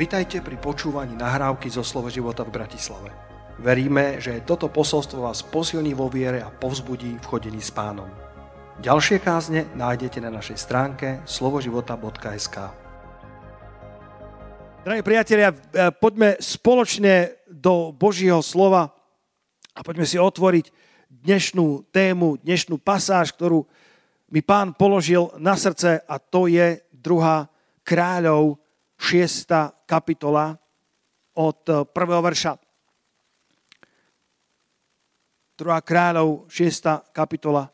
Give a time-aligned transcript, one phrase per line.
[0.00, 3.12] Vitajte pri počúvaní nahrávky zo Slovo života v Bratislave.
[3.60, 8.08] Veríme, že toto posolstvo vás posilní vo viere a povzbudí v chodení s pánom.
[8.80, 12.56] Ďalšie kázne nájdete na našej stránke slovoživota.sk
[14.88, 18.96] Drahí priatelia, e, poďme spoločne do Božieho slova
[19.76, 20.72] a poďme si otvoriť
[21.12, 23.68] dnešnú tému, dnešnú pasáž, ktorú
[24.32, 27.52] mi pán položil na srdce a to je druhá
[27.84, 28.56] kráľov
[29.00, 29.88] 6.
[29.88, 30.52] kapitola
[31.32, 32.52] od eh, prvého verša.
[35.56, 35.64] 2.
[35.80, 37.12] kráľov 6.
[37.16, 37.68] kapitola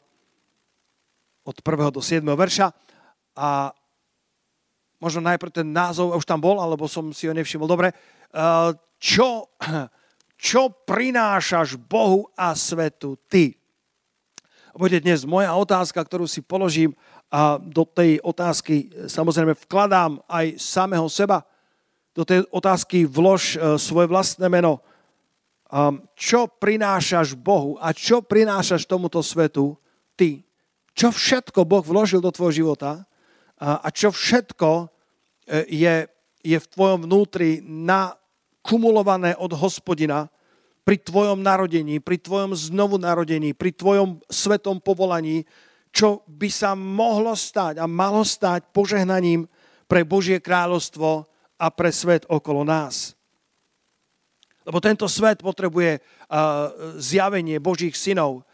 [1.43, 1.91] od 1.
[1.91, 2.23] do 7.
[2.23, 2.71] verša.
[3.35, 3.75] A
[5.03, 7.91] možno najprv ten názov už tam bol, alebo som si ho nevšimol dobre.
[7.91, 8.71] Eh,
[9.03, 9.51] čo,
[10.47, 13.59] čo prinášaš Bohu a svetu ty?
[14.77, 16.93] Bude dnes moja otázka, ktorú si položím
[17.31, 21.43] a do tej otázky samozrejme vkladám aj samého seba.
[22.15, 24.81] Do tej otázky vlož e, svoje vlastné meno.
[26.15, 29.75] Čo prinášaš Bohu a čo prinášaš tomuto svetu
[30.15, 30.47] ty?
[30.95, 33.03] Čo všetko Boh vložil do tvojho života
[33.59, 34.85] a čo všetko e,
[35.67, 35.95] je,
[36.47, 40.31] je v tvojom vnútri nakumulované od hospodina
[40.87, 45.43] pri tvojom narodení, pri tvojom znovu narodení, pri tvojom svetom povolaní,
[45.97, 49.49] čo by sa mohlo stať a malo stať požehnaním
[49.89, 51.25] pre Božie kráľovstvo
[51.57, 53.17] a pre svet okolo nás.
[54.69, 56.05] Lebo tento svet potrebuje
[57.01, 58.45] zjavenie Božích synov.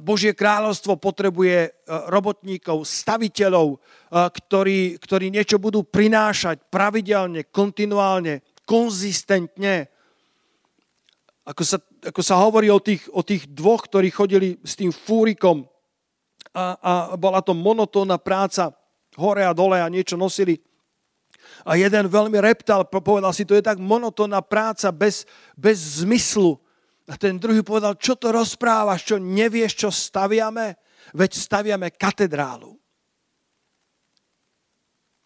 [0.00, 3.76] Božie kráľovstvo potrebuje robotníkov, staviteľov,
[4.10, 9.90] ktorí, ktorí niečo budú prinášať pravidelne, kontinuálne, konzistentne.
[11.44, 11.76] Ako sa,
[12.08, 15.68] ako sa hovorí o tých, o tých dvoch, ktorí chodili s tým fúrikom
[16.54, 18.74] a, a bola to monotónna práca,
[19.14, 20.58] hore a dole a niečo nosili.
[21.64, 26.56] A jeden veľmi reptal, povedal si, to je tak monotónna práca bez, bez zmyslu.
[27.10, 30.78] A ten druhý povedal, čo to rozprávaš, čo nevieš, čo staviame?
[31.10, 32.78] Veď staviame katedrálu.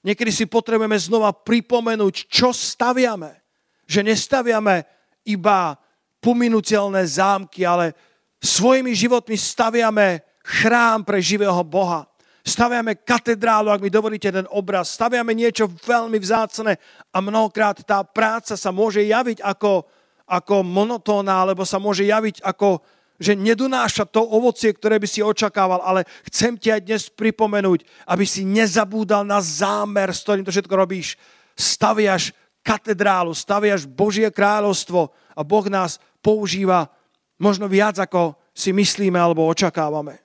[0.04, 3.40] Niekedy si potrebujeme znova pripomenúť, čo staviame.
[3.88, 4.84] Že nestaviame
[5.28, 5.76] iba
[6.20, 7.92] pominuteľné zámky, ale
[8.40, 12.04] svojimi životmi staviame chrám pre živého Boha.
[12.44, 14.92] Staviame katedrálu, ak mi dovolíte ten obraz.
[14.92, 16.76] Staviame niečo veľmi vzácne
[17.08, 19.88] a mnohokrát tá práca sa môže javiť ako,
[20.28, 22.84] ako monotónna, alebo sa môže javiť ako,
[23.16, 27.80] že nedonáša to ovocie, ktoré by si očakával, ale chcem ti aj dnes pripomenúť,
[28.12, 31.16] aby si nezabúdal na zámer, s ktorým to všetko robíš.
[31.56, 36.92] Staviaš katedrálu, staviaš Božie kráľovstvo a Boh nás používa
[37.40, 40.23] možno viac, ako si myslíme alebo očakávame.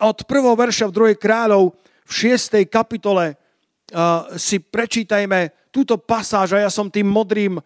[0.00, 1.76] Od prvého verša v druhej kráľov
[2.08, 2.56] v 6.
[2.72, 7.60] kapitole uh, si prečítajme túto pasáž a ja som tým modrým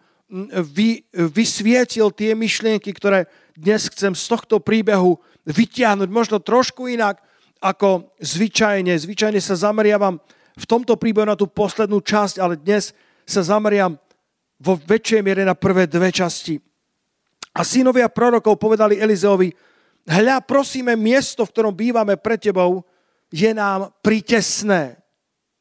[0.51, 5.15] vy, vysvietil tie myšlienky, ktoré dnes chcem z tohto príbehu
[5.47, 7.23] vytiahnuť možno trošku inak
[7.63, 8.91] ako zvyčajne.
[8.91, 10.19] Zvyčajne sa zameriavam
[10.59, 12.91] v tomto príbehu na tú poslednú časť, ale dnes
[13.23, 13.95] sa zameriam
[14.59, 16.59] vo väčšej miere na prvé dve časti.
[17.55, 19.55] A synovia prorokov povedali Elizeovi,
[20.05, 22.85] hľa, prosíme, miesto, v ktorom bývame pre tebou,
[23.33, 25.01] je nám pritesné.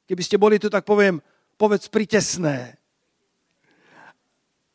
[0.04, 1.18] Keby ste boli tu, tak poviem,
[1.56, 2.76] povedz pritesné.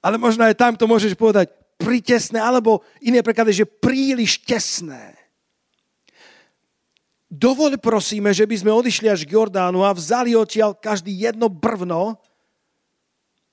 [0.01, 5.15] Ale možno aj tam to môžeš povedať pritesné, alebo iné preklady, že príliš tesné.
[7.29, 12.17] Dovol prosíme, že by sme odišli až k Jordánu a vzali odtiaľ každý jedno brvno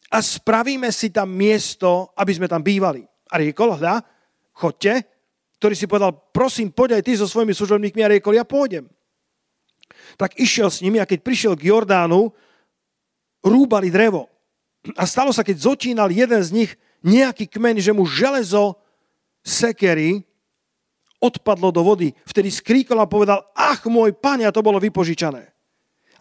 [0.08, 3.04] a spravíme si tam miesto, aby sme tam bývali.
[3.28, 4.00] A riekol, hľa,
[4.56, 5.04] chodte,
[5.66, 8.86] ktorý si povedal, prosím, poď aj ty so svojimi služobníkmi a riekol, ja pôjdem.
[10.14, 12.30] Tak išiel s nimi a keď prišiel k Jordánu,
[13.42, 14.30] rúbali drevo.
[14.94, 16.70] A stalo sa, keď zotínal jeden z nich
[17.02, 18.78] nejaký kmeň, že mu železo
[19.42, 20.22] sekery
[21.18, 22.14] odpadlo do vody.
[22.22, 25.50] Vtedy skríkol a povedal, ach môj pane, a to bolo vypožičané.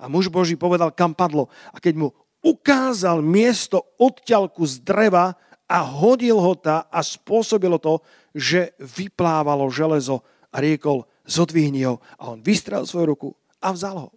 [0.01, 1.53] A muž Boží povedal, kam padlo.
[1.69, 2.07] A keď mu
[2.42, 5.38] ukázal miesto odťalku z dreva
[5.69, 8.01] a hodil ho tá a spôsobilo to,
[8.35, 10.19] že vyplávalo železo
[10.51, 12.03] a riekol, zodvihni ho.
[12.19, 13.29] A on vystrel svoju ruku
[13.63, 14.09] a vzal ho.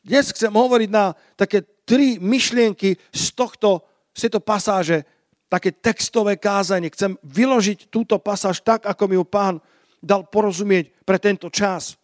[0.00, 3.84] Dnes chcem hovoriť na také tri myšlienky z, tohto,
[4.16, 5.04] z tejto pasáže,
[5.50, 6.90] také textové kázanie.
[6.90, 9.60] Chcem vyložiť túto pasáž tak, ako mi ju pán
[10.00, 11.98] dal porozumieť pre tento čas.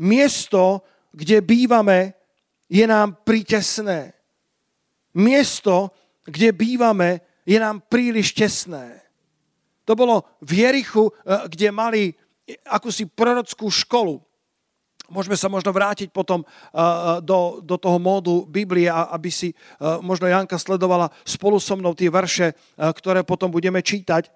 [0.00, 0.80] Miesto,
[1.12, 2.16] kde bývame,
[2.70, 4.16] je nám pritesné.
[5.12, 5.92] Miesto,
[6.24, 7.20] kde bývame,
[7.50, 9.02] je nám príliš tesné.
[9.82, 12.02] To bolo v Jerichu, eh, kde mali
[12.66, 14.22] akúsi prorockú školu.
[15.10, 16.46] Môžeme sa možno vrátiť potom
[17.26, 19.50] do, do toho módu Biblie, aby si
[19.82, 24.30] možno Janka sledovala spolu so mnou tie verše, ktoré potom budeme čítať.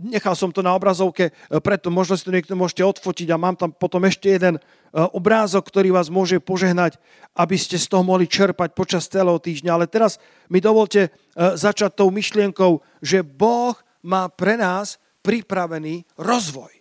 [0.00, 3.52] Nechal som to na obrazovke, e, preto možno si to niekto môžete odfotiť a mám
[3.52, 4.60] tam potom ešte jeden e,
[4.96, 6.96] obrázok, ktorý vás môže požehnať,
[7.36, 9.76] aby ste z toho mohli čerpať počas celého týždňa.
[9.76, 10.16] Ale teraz
[10.48, 16.72] mi dovolte e, začať tou myšlienkou, že Boh má pre nás pripravený rozvoj.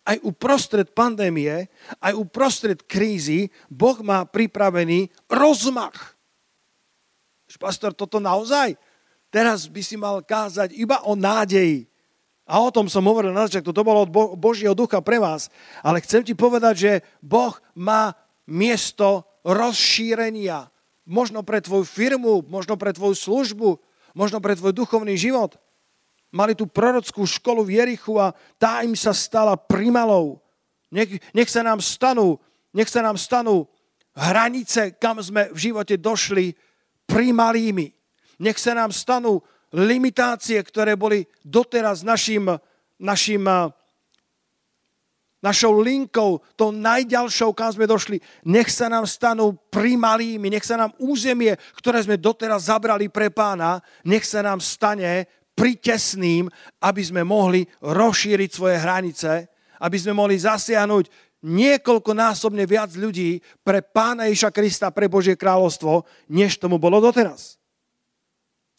[0.00, 1.68] Aj uprostred pandémie,
[2.00, 6.16] aj uprostred krízy, Boh má pripravený rozmach.
[7.60, 8.80] Pastor, toto naozaj?
[9.30, 11.86] Teraz by si mal kázať iba o nádeji.
[12.50, 15.46] A o tom som hovoril na začiatku, to bolo od Božieho ducha pre vás.
[15.86, 16.92] Ale chcem ti povedať, že
[17.22, 18.10] Boh má
[18.50, 20.66] miesto rozšírenia.
[21.06, 23.78] Možno pre tvoju firmu, možno pre tvoju službu,
[24.18, 25.54] možno pre tvoj duchovný život.
[26.34, 30.42] Mali tú prorockú školu v Jerichu a tá im sa stala primalou.
[30.90, 32.38] Nech, nech sa nám stanú,
[32.74, 33.70] nech sa nám stanú
[34.14, 36.54] hranice, kam sme v živote došli,
[37.06, 37.99] primalými.
[38.40, 42.48] Nech sa nám stanú limitácie, ktoré boli doteraz našim,
[42.96, 43.44] našim
[45.40, 50.92] našou linkou, tou najďalšou, kam sme došli, nech sa nám stanú primalými, nech sa nám
[51.00, 56.48] územie, ktoré sme doteraz zabrali pre pána, nech sa nám stane pritesným,
[56.80, 59.48] aby sme mohli rozšíriť svoje hranice,
[59.80, 61.08] aby sme mohli zasiahnuť
[61.40, 67.59] niekoľkonásobne viac ľudí pre pána Iša Krista, pre Božie kráľovstvo, než tomu bolo doteraz.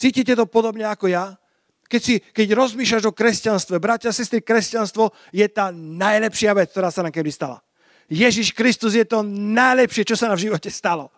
[0.01, 1.38] Cítite to podobne ako ja?
[1.86, 6.89] Keď, si, keď rozmýšľaš o kresťanstve, bratia a sestry, kresťanstvo je tá najlepšia vec, ktorá
[6.89, 7.62] sa nám kedy stala.
[8.09, 11.13] Ježiš Kristus je to najlepšie, čo sa nám v živote stalo.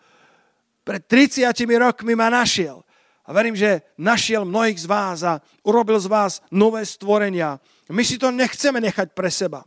[0.83, 1.47] Pred 30
[1.79, 2.83] rokmi ma našiel.
[3.23, 7.63] A verím, že našiel mnohých z vás a urobil z vás nové stvorenia.
[7.87, 9.63] My si to nechceme nechať pre seba.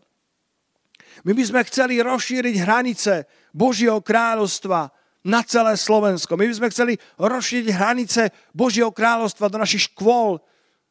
[1.25, 3.25] My by sme chceli rozšíriť hranice
[3.57, 4.93] Božieho kráľovstva
[5.26, 6.38] na celé Slovensko.
[6.38, 10.38] My by sme chceli rozšíriť hranice Božieho kráľovstva do našich škôl,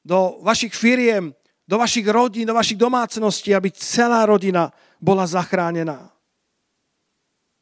[0.04, 1.32] do vašich firiem,
[1.64, 6.12] do vašich rodín, do vašich domácností, aby celá rodina bola zachránená.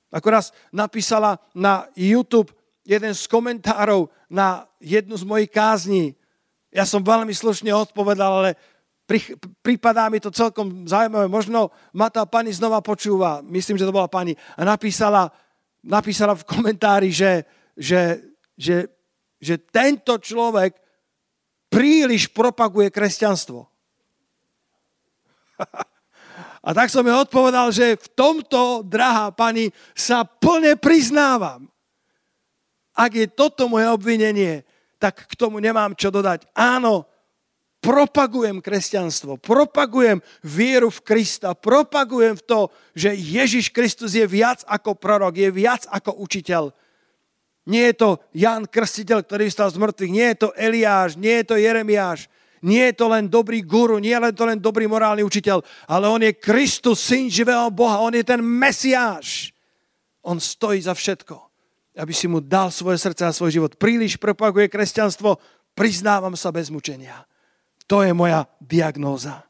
[0.09, 0.33] Ako
[0.73, 2.53] napísala na YouTube
[2.85, 6.17] jeden z komentárov na jednu z mojich kázní.
[6.73, 8.51] Ja som veľmi slušne odpovedal, ale
[9.61, 11.29] pripadá mi to celkom zaujímavé.
[11.29, 15.31] Možno ma tá pani znova počúva, myslím, že to bola pani, a napísala,
[15.83, 17.43] napísala v komentári, že,
[17.75, 18.23] že,
[18.55, 18.87] že,
[19.37, 20.79] že tento človek
[21.67, 23.67] príliš propaguje kresťanstvo.
[26.63, 31.67] A tak som jej odpovedal, že v tomto, drahá pani, sa plne priznávam.
[32.95, 34.63] Ak je toto moje obvinenie,
[34.95, 36.47] tak k tomu nemám čo dodať.
[36.55, 37.03] Áno,
[37.83, 42.61] propagujem kresťanstvo, propagujem vieru v Krista, propagujem v to,
[42.95, 46.71] že Ježiš Kristus je viac ako prorok, je viac ako učiteľ.
[47.67, 51.45] Nie je to Jan Krstiteľ, ktorý vstal z mŕtvych, nie je to Eliáš, nie je
[51.51, 52.31] to Jeremiáš,
[52.63, 56.23] nie je to len dobrý guru, nie je to len dobrý morálny učiteľ, ale on
[56.23, 59.51] je Kristus, syn živého Boha, on je ten Mesiáš.
[60.23, 61.35] On stojí za všetko,
[61.99, 63.75] aby si mu dal svoje srdce a svoj život.
[63.75, 65.35] Príliš propaguje kresťanstvo,
[65.75, 67.27] priznávam sa bez mučenia.
[67.87, 69.43] To je moja diagnóza.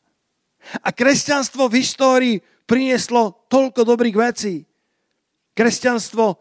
[0.82, 4.64] A kresťanstvo v histórii prinieslo toľko dobrých vecí.
[5.54, 6.40] Kresťanstvo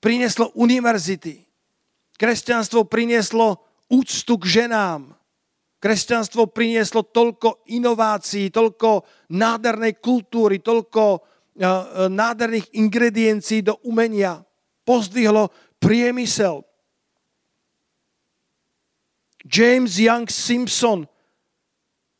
[0.00, 1.46] prinieslo univerzity.
[2.16, 3.60] Kresťanstvo prinieslo
[3.92, 5.14] úctu k ženám.
[5.76, 14.42] Kresťanstvo prinieslo toľko inovácií, toľko nádhernej kultúry, toľko uh, nádherných ingrediencií do umenia.
[14.82, 16.64] Pozdvihlo priemysel.
[19.46, 21.06] James Young Simpson,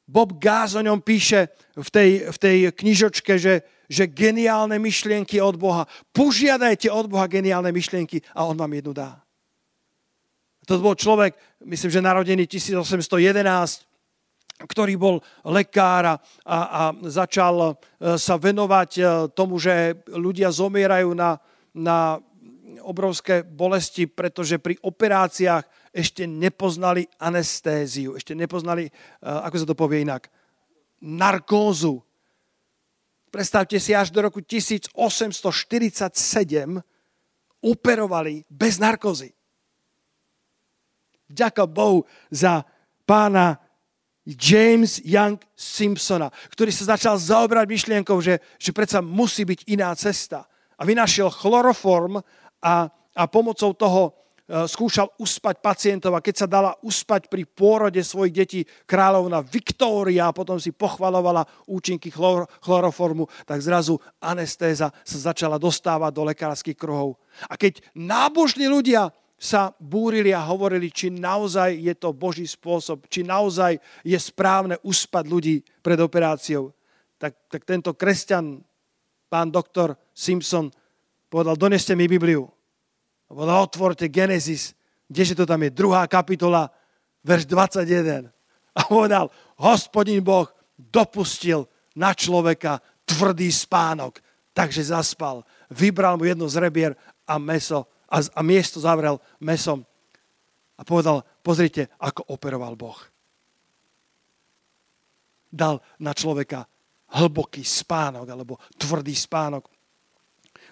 [0.07, 5.59] Bob Gass o ňom píše v tej, v tej knižočke, že, že geniálne myšlienky od
[5.59, 5.83] Boha.
[6.15, 9.19] Požiadajte od Boha geniálne myšlienky a on vám jednu dá.
[10.67, 11.35] To bol človek,
[11.67, 13.87] myslím, že narodený 1811,
[14.67, 15.17] ktorý bol
[15.47, 16.17] lekár a,
[16.47, 19.03] a začal e, sa venovať e,
[19.37, 21.39] tomu, že ľudia zomierajú na,
[21.77, 22.19] na
[22.83, 28.91] obrovské bolesti, pretože pri operáciách ešte nepoznali anestéziu, ešte nepoznali, eh,
[29.25, 30.29] ako sa to povie inak,
[31.01, 32.05] narkózu.
[33.33, 34.93] Predstavte si, až do roku 1847
[37.65, 39.33] operovali bez narkózy.
[41.27, 42.63] Ďaká Bohu za
[43.09, 43.59] pána
[44.27, 50.47] James Young Simpsona, ktorý sa začal zaobrať myšlienkou, že, že predsa musí byť iná cesta.
[50.77, 52.23] A vynašiel chloroform
[52.63, 52.75] a,
[53.15, 54.15] a pomocou toho
[54.47, 60.37] skúšal uspať pacientov a keď sa dala uspať pri pôrode svojich detí kráľovna Viktória a
[60.37, 67.19] potom si pochvalovala účinky chlor, chloroformu, tak zrazu anestéza sa začala dostávať do lekárskych kruhov.
[67.51, 73.21] A keď nábožní ľudia sa búrili a hovorili, či naozaj je to Boží spôsob, či
[73.21, 76.73] naozaj je správne uspať ľudí pred operáciou.
[77.21, 78.65] Tak, tak tento kresťan,
[79.29, 80.73] pán doktor Simpson,
[81.29, 82.56] povedal, doneste mi Bibliu.
[83.27, 84.77] A povedal, otvorte Genesis,
[85.11, 86.71] kdeže to tam je, druhá kapitola,
[87.27, 88.31] verš 21.
[88.77, 90.47] A povedal, hospodin Boh
[90.79, 91.67] dopustil
[91.97, 92.79] na človeka
[93.09, 94.21] tvrdý spánok,
[94.53, 95.43] takže zaspal.
[95.73, 96.93] Vybral mu jedno z rebier
[97.27, 99.83] a meso a, a miesto zavrel mesom
[100.77, 103.01] a povedal, pozrite, ako operoval Boh.
[105.49, 106.69] Dal na človeka
[107.17, 109.73] hlboký spánok alebo tvrdý spánok.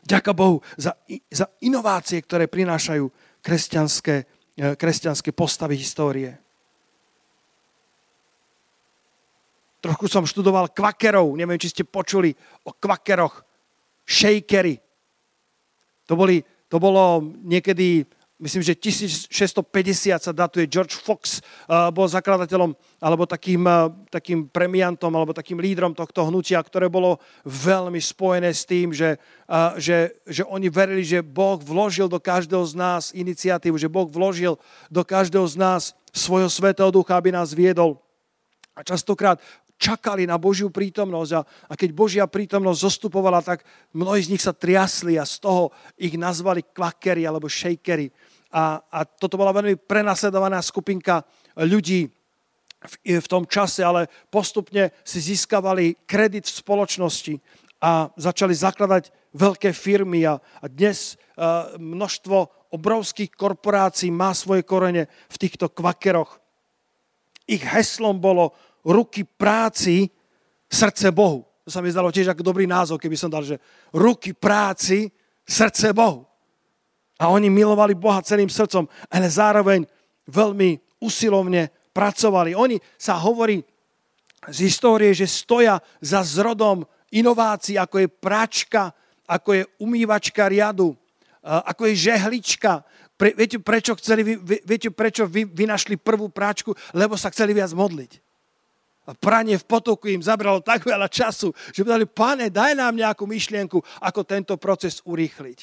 [0.05, 0.93] Ďaká Bohu za,
[1.33, 3.09] za inovácie, ktoré prinášajú
[3.41, 4.15] kresťanské,
[4.57, 6.37] e, kresťanské postavy histórie.
[9.81, 12.33] Trochu som študoval kvakerov, neviem, či ste počuli
[12.65, 13.45] o kvakeroch,
[14.05, 14.81] shakery.
[16.09, 16.45] To boli
[16.75, 18.03] to bolo niekedy,
[18.43, 19.31] myslím, že 1650
[20.19, 20.67] sa datuje.
[20.67, 26.59] George Fox uh, bol zakladateľom alebo takým, uh, takým premiantom alebo takým lídrom tohto hnutia,
[26.59, 32.11] ktoré bolo veľmi spojené s tým, že, uh, že, že oni verili, že Boh vložil
[32.11, 34.59] do každého z nás iniciatívu, že Boh vložil
[34.91, 38.03] do každého z nás svojho svetého ducha, aby nás viedol.
[38.75, 39.39] A častokrát
[39.85, 44.57] čakali na Božiu prítomnosť a, a keď Božia prítomnosť zostupovala, tak mnohí z nich sa
[44.57, 45.69] triasli a z toho
[46.01, 48.09] ich nazvali kvakery alebo shakery.
[48.49, 51.21] A, a toto bola veľmi prenasledovaná skupinka
[51.61, 52.09] ľudí
[52.81, 57.35] v, v tom čase, ale postupne si získavali kredit v spoločnosti
[57.85, 65.13] a začali zakladať veľké firmy a, a dnes a, množstvo obrovských korporácií má svoje korene
[65.29, 66.41] v týchto kvakeroch.
[67.45, 70.13] Ich heslom bolo ruky práci,
[70.69, 71.49] srdce Bohu.
[71.65, 73.57] To sa mi zdalo tiež ako dobrý názov, keby som dal, že
[73.97, 75.09] ruky práci,
[75.49, 76.29] srdce Bohu.
[77.17, 79.89] A oni milovali Boha celým srdcom, ale zároveň
[80.29, 82.53] veľmi usilovne pracovali.
[82.53, 83.65] Oni sa hovorí
[84.45, 88.93] z histórie, že stoja za zrodom inovácií, ako je práčka,
[89.25, 90.93] ako je umývačka riadu,
[91.41, 92.85] ako je žehlička.
[93.15, 96.75] Pre, viete, prečo, chceli, viete, prečo vy, vynašli prvú práčku?
[96.91, 98.24] Lebo sa chceli viac modliť.
[99.05, 103.29] A pranie v potoku im zabralo tak veľa času, že povedali, pane, daj nám nejakú
[103.29, 105.59] myšlienku, ako tento proces urýchliť.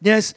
[0.00, 0.32] Dnes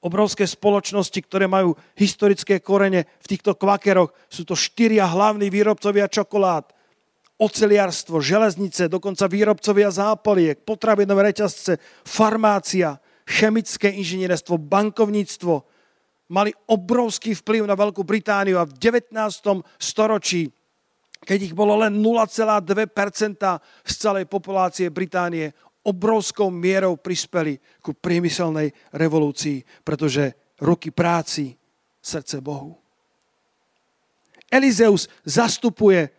[0.00, 6.72] obrovské spoločnosti, ktoré majú historické korene v týchto kvakeroch, sú to štyria hlavní výrobcovia čokolád,
[7.40, 15.73] oceliarstvo, železnice, dokonca výrobcovia zápaliek, potravinové reťazce, farmácia, chemické inžinierstvo, bankovníctvo,
[16.34, 19.14] mali obrovský vplyv na Veľkú Britániu a v 19.
[19.78, 20.50] storočí,
[21.22, 23.38] keď ich bolo len 0,2%
[23.86, 25.54] z celej populácie Británie,
[25.86, 31.54] obrovskou mierou prispeli ku priemyselnej revolúcii, pretože ruky práci,
[32.02, 32.74] srdce Bohu.
[34.50, 36.10] Elizeus zastupuje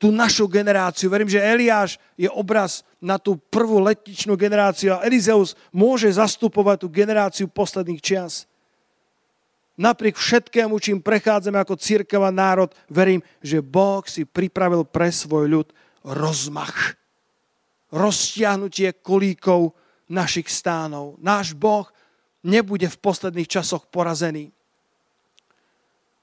[0.00, 1.12] tú našu generáciu.
[1.12, 6.88] Verím, že Eliáš je obraz na tú prvú letničnú generáciu a Elizeus môže zastupovať tú
[6.88, 8.49] generáciu posledných čias
[9.80, 15.48] napriek všetkému, čím prechádzame ako církev a národ, verím, že Boh si pripravil pre svoj
[15.48, 15.68] ľud
[16.04, 17.00] rozmach.
[17.88, 19.72] Roztiahnutie kolíkov
[20.12, 21.16] našich stánov.
[21.24, 21.88] Náš Boh
[22.44, 24.52] nebude v posledných časoch porazený.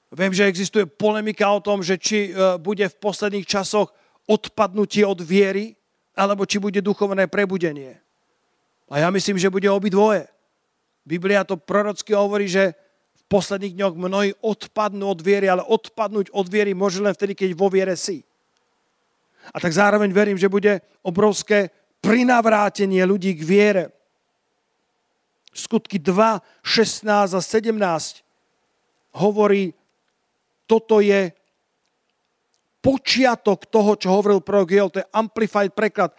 [0.08, 3.92] Viem, že existuje polemika o tom, že či e, bude v posledných časoch
[4.24, 5.76] odpadnutie od viery,
[6.16, 8.00] alebo či bude duchovné prebudenie.
[8.88, 10.24] A ja myslím, že bude obidvoje.
[11.04, 12.72] Biblia to prorocky hovorí, že
[13.28, 17.68] posledných dňoch mnohí odpadnú od viery, ale odpadnúť od viery môže len vtedy, keď vo
[17.68, 18.24] viere si.
[19.52, 23.84] A tak zároveň verím, že bude obrovské prinavrátenie ľudí k viere.
[25.52, 28.24] Skutky 2, 16 a 17
[29.16, 29.72] hovorí,
[30.68, 31.32] toto je
[32.84, 36.14] počiatok toho, čo hovoril prorok Joel, to je amplified preklad.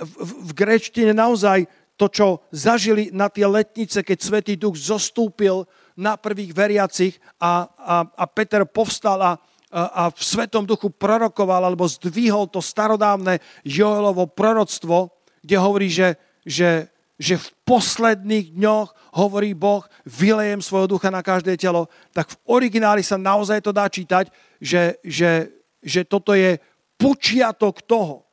[0.00, 1.68] V, v, v grečtine naozaj
[2.00, 5.68] to, čo zažili na tie letnice, keď Svetý Duch zostúpil
[6.00, 9.32] na prvých veriacich a, a, a Peter povstal a,
[9.70, 15.12] a v Svetom duchu prorokoval alebo zdvihol to starodávne Joelovo proroctvo,
[15.44, 16.16] kde hovorí, že,
[16.48, 16.88] že,
[17.20, 18.88] že v posledných dňoch
[19.20, 23.84] hovorí Boh, vylejem svojho ducha na každé telo, tak v origináli sa naozaj to dá
[23.84, 25.52] čítať, že, že,
[25.84, 26.56] že toto je
[26.96, 28.24] počiatok toho,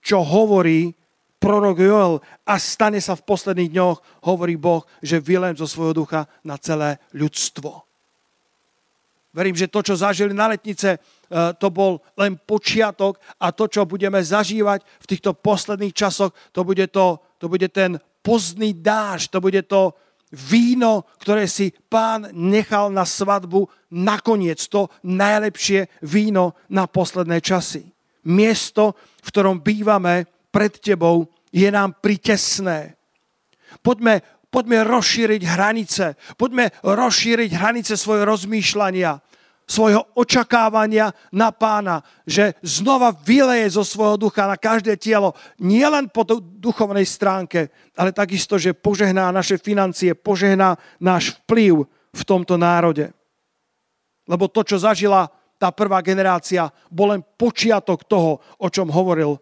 [0.00, 0.99] čo hovorí
[1.40, 6.28] prorok Joel a stane sa v posledných dňoch, hovorí Boh, že vylem zo svojho ducha
[6.44, 7.88] na celé ľudstvo.
[9.30, 10.98] Verím, že to, čo zažili na letnice, e,
[11.54, 16.82] to bol len počiatok a to, čo budeme zažívať v týchto posledných časoch, to bude,
[16.90, 19.94] to, to bude ten pozdný dáž, to bude to
[20.34, 27.86] víno, ktoré si pán nechal na svadbu, nakoniec to najlepšie víno na posledné časy.
[28.26, 32.94] Miesto, v ktorom bývame pred tebou, je nám pritesné.
[33.82, 36.18] Poďme poďme rozšíriť hranice.
[36.34, 39.22] Poďme rozšíriť hranice svojho rozmýšľania,
[39.70, 46.26] svojho očakávania na pána, že znova vyleje zo svojho ducha na každé telo, nielen po
[46.58, 53.14] duchovnej stránke, ale takisto, že požehná naše financie, požehná náš vplyv v tomto národe.
[54.26, 59.38] Lebo to, čo zažila tá prvá generácia, bol len počiatok toho, o čom hovoril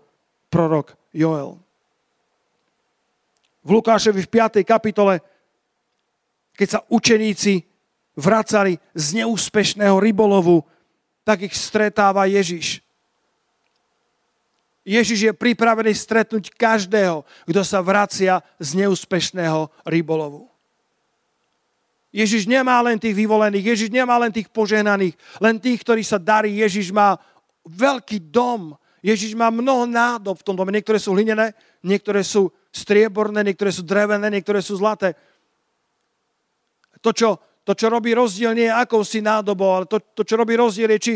[0.49, 1.61] prorok Joel
[3.69, 4.65] v Lukášovi v 5.
[4.65, 5.21] kapitole,
[6.57, 7.69] keď sa učeníci
[8.17, 10.65] vracali z neúspešného rybolovu,
[11.21, 12.81] tak ich stretáva Ježiš.
[14.89, 20.49] Ježiš je pripravený stretnúť každého, kto sa vracia z neúspešného rybolovu.
[22.09, 25.13] Ježiš nemá len tých vyvolených, Ježiš nemá len tých požehnaných,
[25.45, 26.57] len tých, ktorí sa darí.
[26.57, 27.21] Ježiš má
[27.69, 30.75] veľký dom, Ježiš má mnoho nádob v tom dome.
[30.75, 35.15] Niektoré sú hlinené, niektoré sú strieborné, niektoré sú drevené, niektoré sú zlaté.
[36.99, 40.59] To, čo, to, čo robí rozdiel, nie je akousi nádobou, ale to, to čo robí
[40.59, 41.15] rozdiel, je, či,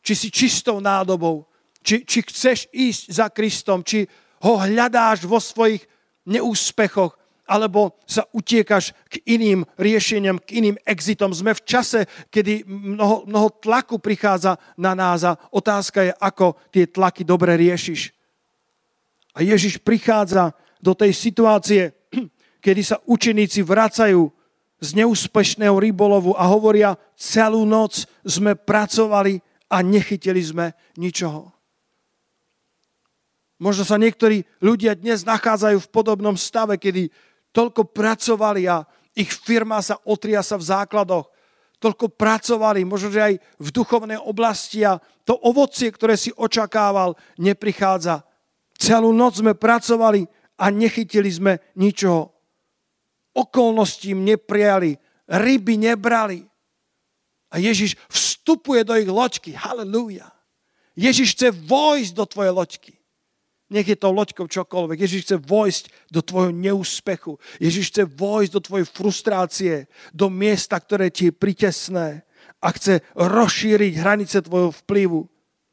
[0.00, 1.46] či si čistou nádobou,
[1.84, 4.08] či, či chceš ísť za Kristom, či
[4.40, 5.84] ho hľadáš vo svojich
[6.24, 7.19] neúspechoch,
[7.50, 11.34] alebo sa utiekaš k iným riešeniam, k iným exitom.
[11.34, 16.86] Sme v čase, kedy mnoho, mnoho tlaku prichádza na nás a otázka je, ako tie
[16.86, 18.14] tlaky dobre riešiš.
[19.34, 21.90] A Ježiš prichádza do tej situácie,
[22.64, 24.30] kedy sa učeníci vracajú
[24.80, 31.50] z neúspešného rybolovu a hovoria, celú noc sme pracovali a nechytili sme ničoho.
[33.60, 37.12] Možno sa niektorí ľudia dnes nachádzajú v podobnom stave, kedy
[37.50, 41.26] toľko pracovali a ich firma sa otriasa v základoch.
[41.80, 48.20] Toľko pracovali, možno, že aj v duchovnej oblasti a to ovocie, ktoré si očakával, neprichádza.
[48.76, 50.28] Celú noc sme pracovali
[50.60, 52.36] a nechytili sme ničoho.
[53.32, 56.44] Okolnosti im neprijali, ryby nebrali.
[57.50, 59.56] A Ježiš vstupuje do ich loďky.
[59.56, 60.28] Halelúja.
[60.94, 62.92] Ježiš chce vojsť do tvojej loďky.
[63.70, 65.06] Nech je to loďkou čokoľvek.
[65.06, 67.38] Ježiš chce vojsť do tvojho neúspechu.
[67.62, 69.74] Ježiš chce vojsť do tvojej frustrácie,
[70.10, 72.26] do miesta, ktoré ti je pritesné
[72.58, 75.22] a chce rozšíriť hranice tvojho vplyvu.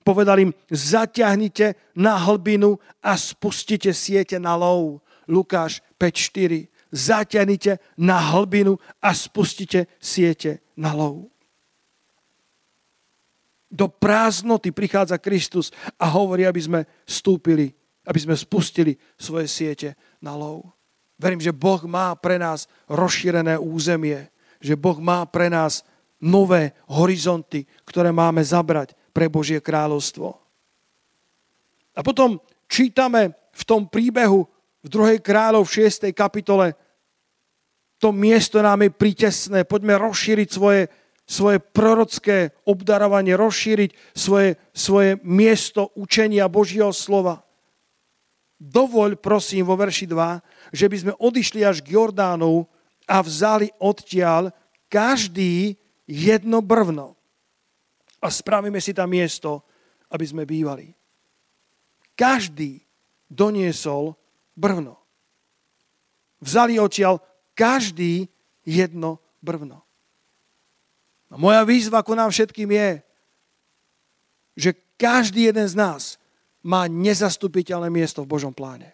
[0.06, 5.04] Povedal im, zaťahnite na hlbinu a spustite siete na lov.
[5.28, 6.72] Lukáš 5.4.
[6.94, 11.28] Zaťahnite na hlbinu a spustite siete na lov.
[13.68, 17.76] Do prázdnoty prichádza Kristus a hovorí, aby sme vstúpili,
[18.08, 20.63] aby sme spustili svoje siete na lov.
[21.20, 24.32] Verím, že Boh má pre nás rozšírené územie,
[24.63, 25.84] že Boh má pre nás
[26.17, 30.34] nové horizonty, ktoré máme zabrať pre Božie kráľovstvo.
[31.98, 32.39] A potom
[32.70, 34.46] čítame v tom príbehu
[34.86, 35.20] v 2.
[35.20, 36.13] kráľov v 6.
[36.13, 36.78] kapitole
[37.98, 39.65] to miesto nám je pritesné.
[39.65, 40.86] Poďme rozšíriť svoje,
[41.26, 47.41] svoje prorocké obdarovanie, rozšíriť svoje, svoje miesto učenia Božieho slova.
[48.58, 52.65] Dovoľ, prosím, vo verši 2, že by sme odišli až k Jordánu
[53.06, 54.50] a vzali odtiaľ
[54.89, 55.78] každý
[56.10, 57.17] jedno brvno
[58.17, 59.62] a spravíme si tam miesto,
[60.10, 60.89] aby sme bývali.
[62.17, 62.82] Každý
[63.30, 64.17] doniesol
[64.58, 64.98] brvno.
[66.41, 67.22] Vzali odtiaľ
[67.54, 68.26] každý
[68.65, 69.86] jedno brvno.
[71.30, 72.89] A moja výzva ku nám všetkým je,
[74.58, 76.17] že každý jeden z nás
[76.65, 78.93] má nezastupiteľné miesto v Božom pláne.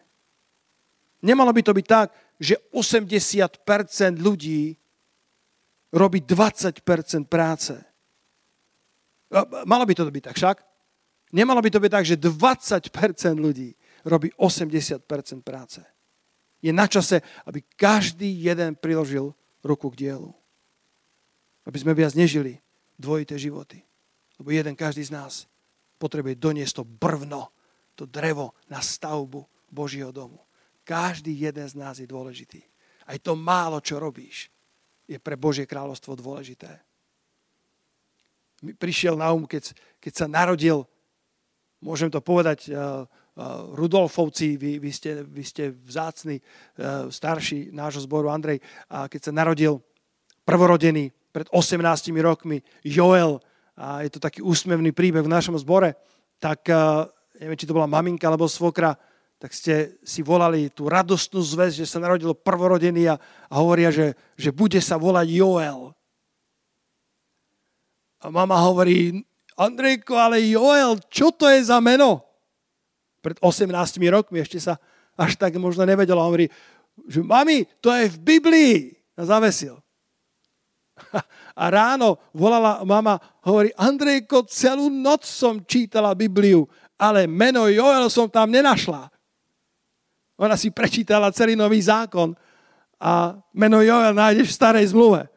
[1.23, 2.07] Nemalo by to byť tak,
[2.39, 4.75] že 80% ľudí
[5.93, 6.83] robí 20%
[7.29, 7.79] práce
[9.65, 10.57] Malo by to byť tak však.
[11.33, 13.73] Nemalo by to byť tak, že 20% ľudí
[14.05, 15.09] robí 80%
[15.41, 15.81] práce.
[16.61, 19.33] Je na čase, aby každý jeden priložil
[19.65, 20.29] ruku k dielu.
[21.65, 22.61] Aby sme viac nežili
[22.95, 23.81] dvojité životy.
[24.37, 25.33] Lebo jeden každý z nás
[26.03, 27.55] potrebuje doniesť to brvno,
[27.95, 30.43] to drevo na stavbu Božieho domu.
[30.83, 32.59] Každý jeden z nás je dôležitý.
[33.07, 34.51] Aj to málo, čo robíš,
[35.07, 36.83] je pre Božie kráľovstvo dôležité
[38.71, 40.87] prišiel na um, keď, keď sa narodil,
[41.83, 43.03] môžem to povedať, uh,
[43.73, 49.33] Rudolfovci, vy, vy, ste, vy ste vzácni, uh, starší nášho zboru Andrej, a keď sa
[49.35, 49.83] narodil
[50.47, 51.83] prvorodený pred 18
[52.23, 55.97] rokmi Joel, a je to taký úsmevný príbeh v našom zbore,
[56.37, 57.09] tak uh,
[57.41, 58.93] neviem, či to bola maminka alebo svokra,
[59.41, 63.15] tak ste si volali tú radostnú zväz, že sa narodil prvorodený a,
[63.49, 65.91] a hovoria, že, že bude sa volať Joel.
[68.23, 69.25] A mama hovorí,
[69.59, 72.33] Andrejko, ale Joel, čo to je za meno?
[73.23, 73.71] pred 18
[74.11, 74.75] rokmi, ešte sa
[75.15, 76.27] až tak možno nevedela.
[76.27, 76.51] Hovorí,
[77.07, 78.75] že mami, to je v Biblii.
[79.15, 79.79] A zavesil.
[81.61, 86.65] A ráno volala mama, hovorí, Andrejko, celú noc som čítala Bibliu,
[86.97, 89.09] ale meno Joel som tam nenašla.
[90.41, 92.33] Ona si prečítala celý nový zákon
[92.97, 95.29] a meno Joel nájdeš v starej zmluve.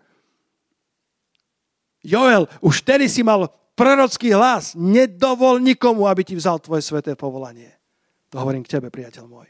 [2.06, 7.74] Joel, už tedy si mal prorocký hlas, nedovol nikomu, aby ti vzal tvoje sveté povolanie.
[8.30, 9.48] To hovorím k tebe, priateľ môj.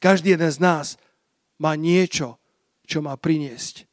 [0.00, 0.86] Každý jeden z nás
[1.60, 2.39] má niečo,
[2.90, 3.86] čo má priniesť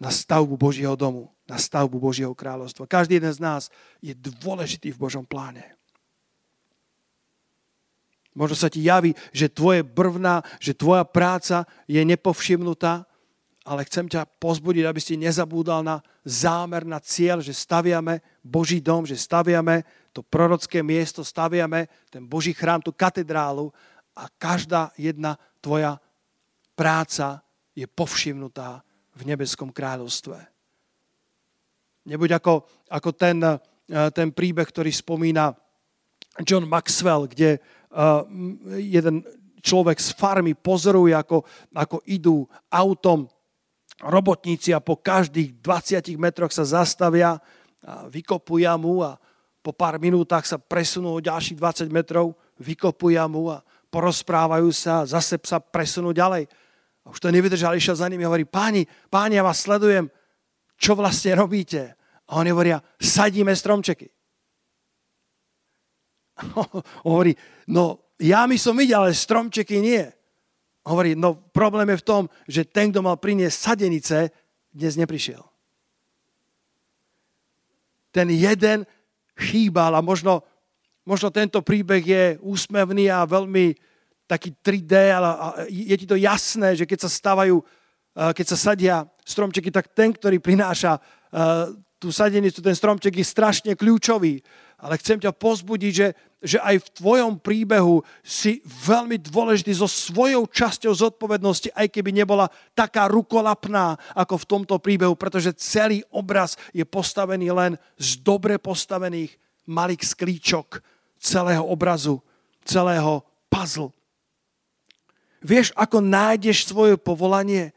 [0.00, 2.88] na stavbu Božieho domu, na stavbu Božieho kráľovstva.
[2.88, 3.62] Každý jeden z nás
[4.00, 5.76] je dôležitý v Božom pláne.
[8.32, 13.04] Možno sa ti javí, že tvoje brvna, že tvoja práca je nepovšimnutá,
[13.62, 19.06] ale chcem ťa pozbudiť, aby si nezabúdal na zámer, na cieľ, že staviame Boží dom,
[19.06, 23.70] že staviame to prorocké miesto, staviame ten Boží chrám, tú katedrálu
[24.18, 26.00] a každá jedna tvoja
[26.74, 30.36] práca je povšimnutá v nebeskom kráľovstve.
[32.08, 33.58] Nebuď ako, ako ten, eh,
[34.10, 35.54] ten príbeh, ktorý spomína
[36.40, 37.60] John Maxwell, kde
[37.92, 38.24] uh,
[38.80, 39.20] jeden
[39.60, 41.44] človek z farmy pozoruje, ako,
[41.76, 43.28] ako idú autom
[44.00, 47.36] robotníci a po každých 20 metroch sa zastavia,
[47.82, 49.18] a vykopujú mu a
[49.62, 55.36] po pár minútach sa presunú o ďalších 20 metrov, vykopujú mu a porozprávajú sa, zase
[55.42, 56.46] sa presunú ďalej.
[57.02, 60.06] A už to nevydržal, išiel za nimi a hovorí, páni, páni, ja vás sledujem,
[60.78, 61.98] čo vlastne robíte?
[62.30, 64.06] A oni hovoria, sadíme stromčeky.
[67.08, 67.34] hovorí,
[67.66, 70.06] no ja my som videl, ale stromčeky nie.
[70.86, 74.30] Hovorí, no problém je v tom, že ten, kto mal priniesť sadenice,
[74.72, 75.42] dnes neprišiel.
[78.10, 78.86] Ten jeden
[79.38, 80.42] chýbal a možno,
[81.06, 83.74] možno tento príbeh je úsmevný a veľmi
[84.32, 85.28] taký 3D, ale
[85.68, 87.60] je ti to jasné, že keď sa stavajú,
[88.16, 88.96] keď sa sadia
[89.28, 90.96] stromčeky, tak ten, ktorý prináša
[92.00, 94.40] tú sadenicu, ten stromček je strašne kľúčový.
[94.82, 96.08] Ale chcem ťa pozbudiť, že,
[96.42, 102.50] že aj v tvojom príbehu si veľmi dôležitý so svojou časťou zodpovednosti, aj keby nebola
[102.74, 109.38] taká rukolapná ako v tomto príbehu, pretože celý obraz je postavený len z dobre postavených
[109.70, 110.82] malých sklíčok
[111.22, 112.18] celého obrazu,
[112.66, 113.94] celého puzzle.
[115.42, 117.74] Vieš, ako nájdeš svoje povolanie?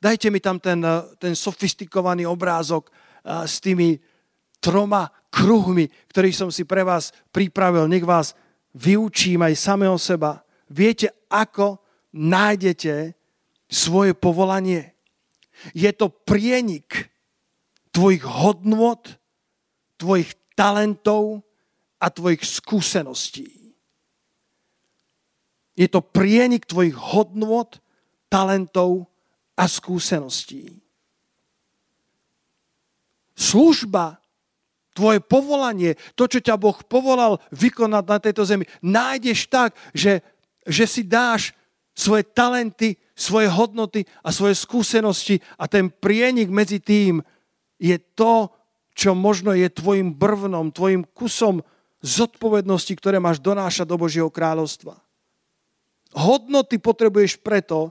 [0.00, 0.84] Dajte mi tam ten,
[1.16, 2.92] ten sofistikovaný obrázok
[3.24, 3.96] s tými
[4.60, 7.88] troma kruhmi, ktorých som si pre vás pripravil.
[7.88, 8.36] Nech vás
[8.76, 10.44] vyučím aj samého seba.
[10.68, 11.80] Viete, ako
[12.12, 13.16] nájdete
[13.64, 14.92] svoje povolanie?
[15.72, 17.08] Je to prienik
[17.94, 19.16] tvojich hodnot,
[19.96, 21.46] tvojich talentov
[22.02, 23.53] a tvojich skúseností.
[25.74, 27.82] Je to prienik tvojich hodnot,
[28.30, 29.10] talentov
[29.58, 30.78] a skúseností.
[33.34, 34.22] Služba
[34.94, 40.22] tvoje povolanie, to, čo ťa Boh povolal vykonať na tejto zemi, nájdeš tak, že,
[40.62, 41.50] že si dáš
[41.98, 47.22] svoje talenty, svoje hodnoty a svoje skúsenosti a ten prienik medzi tým
[47.78, 48.50] je to,
[48.94, 51.62] čo možno je tvojim brvnom, tvojim kusom
[51.98, 55.03] zodpovednosti, ktoré máš donášať do Božieho kráľovstva.
[56.14, 57.90] Hodnoty potrebuješ preto,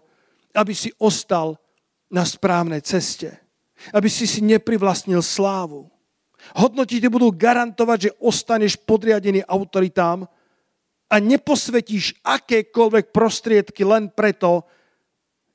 [0.56, 1.60] aby si ostal
[2.08, 3.36] na správnej ceste.
[3.92, 5.94] Aby si si neprivlastnil slávu
[6.52, 10.28] Hodnoty ti budú garantovať, že ostaneš podriadený autoritám
[11.08, 14.68] a neposvetíš akékoľvek prostriedky len preto,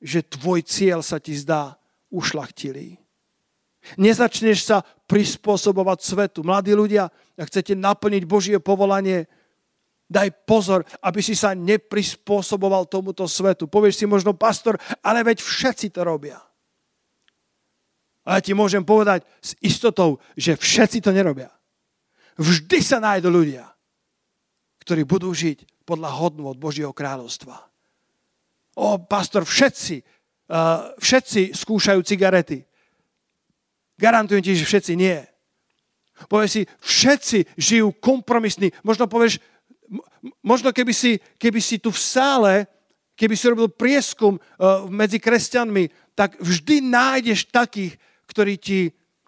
[0.01, 1.77] že tvoj cieľ sa ti zdá
[2.09, 2.97] ušlachtilý.
[3.99, 6.39] Nezačneš sa prispôsobovať svetu.
[6.41, 9.29] Mladí ľudia, ak chcete naplniť Božie povolanie,
[10.09, 13.69] daj pozor, aby si sa neprispôsoboval tomuto svetu.
[13.69, 16.41] Povieš si možno, pastor, ale veď všetci to robia.
[18.25, 21.53] A ja ti môžem povedať s istotou, že všetci to nerobia.
[22.41, 23.69] Vždy sa nájdú ľudia,
[24.81, 27.57] ktorí budú žiť podľa hodnú od Božieho kráľovstva.
[28.77, 30.01] O, pastor, všetci,
[30.49, 32.65] uh, všetci skúšajú cigarety.
[33.99, 35.19] Garantujem ti, že všetci nie.
[36.31, 38.71] Povieš si, všetci žijú kompromisní.
[38.83, 39.43] Možno povieš,
[40.43, 42.53] možno keby si, keby si tu v sále,
[43.19, 47.99] keby si robil prieskum uh, medzi kresťanmi, tak vždy nájdeš takých,
[48.29, 48.79] ktorí ti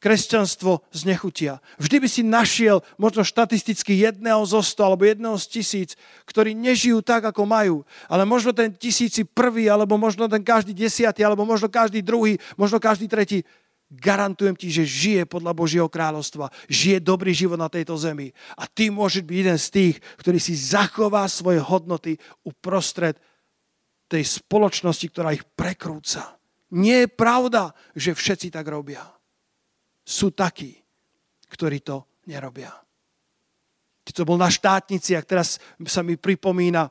[0.01, 1.61] kresťanstvo znechutia.
[1.77, 5.89] Vždy by si našiel možno štatisticky jedného zo sto alebo jedného z tisíc,
[6.25, 7.85] ktorí nežijú tak, ako majú.
[8.09, 12.81] Ale možno ten tisíci prvý, alebo možno ten každý desiatý, alebo možno každý druhý, možno
[12.81, 13.45] každý tretí.
[13.91, 16.47] Garantujem ti, že žije podľa Božieho kráľovstva.
[16.71, 18.31] Žije dobrý život na tejto zemi.
[18.55, 22.15] A ty môžeš byť jeden z tých, ktorý si zachová svoje hodnoty
[22.47, 23.19] uprostred
[24.07, 26.39] tej spoločnosti, ktorá ich prekrúca.
[26.71, 29.03] Nie je pravda, že všetci tak robia
[30.11, 30.75] sú takí,
[31.47, 32.73] ktorí to nerobia.
[34.01, 36.89] Keď som bol na štátnici, a teraz sa mi pripomína,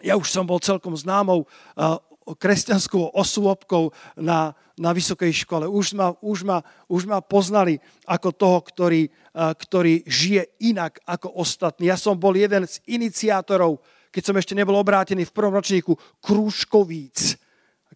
[0.00, 2.00] ja už som bol celkom známou uh,
[2.36, 5.66] kresťanskou osôbkou na, na vysokej škole.
[5.66, 9.02] Už ma, už, ma, už ma poznali ako toho, ktorý,
[9.34, 11.90] ktorý žije inak ako ostatní.
[11.90, 17.40] Ja som bol jeden z iniciátorov, keď som ešte nebol obrátený v prvom ročníku, Krúžkovíc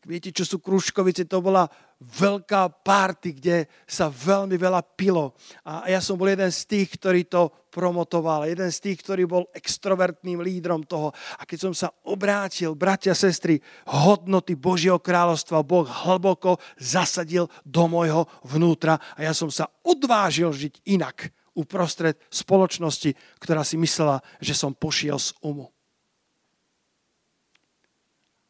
[0.07, 1.65] viete, čo sú Kruškovice, to bola
[2.05, 3.57] veľká party, kde
[3.89, 5.35] sa veľmi veľa pilo.
[5.65, 9.45] A ja som bol jeden z tých, ktorý to promotoval, jeden z tých, ktorý bol
[9.51, 11.11] extrovertným lídrom toho.
[11.37, 13.59] A keď som sa obrátil, bratia, sestry,
[13.91, 20.87] hodnoty Božieho kráľovstva Boh hlboko zasadil do môjho vnútra a ja som sa odvážil žiť
[20.87, 25.74] inak uprostred spoločnosti, ktorá si myslela, že som pošiel z umu.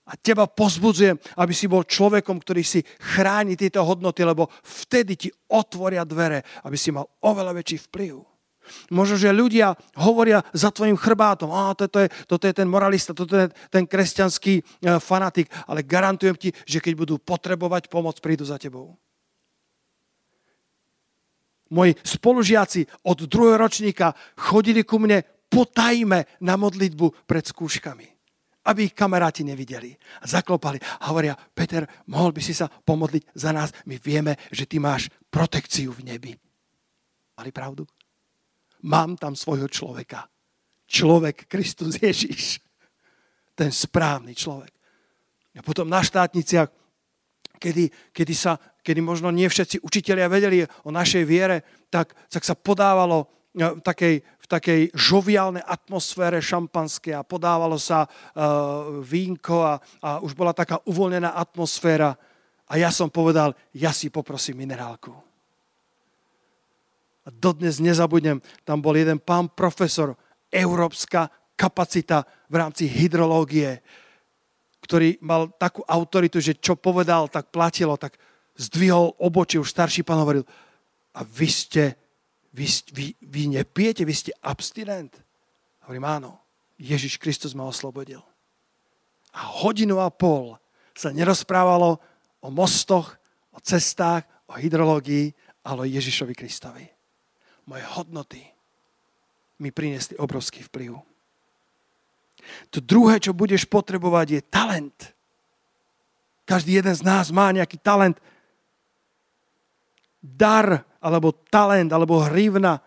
[0.04, 5.28] A teba pozbudzujem, aby si bol človekom, ktorý si chráni tieto hodnoty, lebo vtedy ti
[5.48, 8.20] otvoria dvere, aby si mal oveľa väčší vplyv.
[8.92, 13.36] Možno, že ľudia hovoria za tvojim chrbátom, a toto je, toto je ten moralista, toto
[13.36, 14.62] je ten kresťanský e,
[15.00, 18.96] fanatik, ale garantujem ti, že keď budú potrebovať pomoc, prídu za tebou.
[21.72, 28.13] Moji spolužiaci od druhého ročníka chodili ku mne potajme na modlitbu pred skúškami
[28.64, 29.92] aby ich kamaráti nevideli.
[30.20, 33.70] A zaklopali a hovoria, Peter, mohol by si sa pomodliť za nás?
[33.84, 36.32] My vieme, že ty máš protekciu v nebi.
[37.36, 37.84] Mali pravdu?
[38.84, 40.24] Mám tam svojho človeka.
[40.88, 42.60] Človek Kristus Ježiš.
[43.54, 44.72] Ten správny človek.
[45.54, 46.66] A potom na štátniciach,
[47.62, 52.58] kedy, kedy, sa, kedy možno nie všetci učitelia vedeli o našej viere, tak, tak sa
[52.58, 60.10] podávalo v takej, v takej žoviálnej atmosfére šampanské a podávalo sa uh, vínko a, a
[60.20, 62.12] už bola taká uvoľnená atmosféra.
[62.68, 65.16] A ja som povedal, ja si poprosím minerálku.
[67.24, 70.12] A dodnes nezabudnem, tam bol jeden pán profesor,
[70.52, 73.80] európska kapacita v rámci hydrológie,
[74.84, 78.20] ktorý mal takú autoritu, že čo povedal, tak platilo, tak
[78.60, 80.44] zdvihol obočie, už starší pán hovoril,
[81.16, 82.03] a vy ste
[82.54, 85.18] vy, vy, vy nepijete, vy ste abstinent.
[85.84, 86.30] Hovorím, áno,
[86.78, 88.22] Ježiš Kristus ma oslobodil.
[89.34, 90.54] A hodinu a pol
[90.94, 91.98] sa nerozprávalo
[92.38, 93.18] o mostoch,
[93.50, 95.34] o cestách, o hydrológii,
[95.66, 96.86] ale o Ježišovi Kristovi.
[97.66, 98.42] Moje hodnoty
[99.58, 100.94] mi priniesli obrovský vplyv.
[102.70, 104.98] To druhé, čo budeš potrebovať, je talent.
[106.44, 108.20] Každý jeden z nás má nejaký talent.
[110.20, 112.80] Dar alebo talent, alebo hrivna,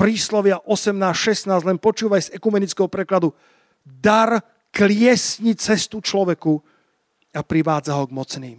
[0.00, 3.36] príslovia 18-16, len počúvaj z ekumenického prekladu.
[3.84, 4.40] Dar
[4.72, 6.56] kliesni cestu človeku
[7.36, 8.58] a privádza ho k mocným.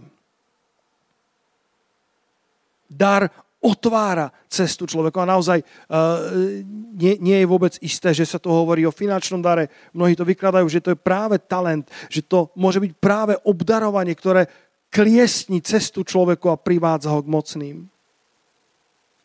[2.90, 5.20] Dar otvára cestu človeku.
[5.20, 6.56] A naozaj uh,
[6.96, 9.68] nie, nie je vôbec isté, že sa to hovorí o finančnom dare.
[9.92, 14.48] Mnohí to vykladajú, že to je práve talent, že to môže byť práve obdarovanie, ktoré
[14.90, 17.78] kliesni cestu človeku a privádza ho k mocným.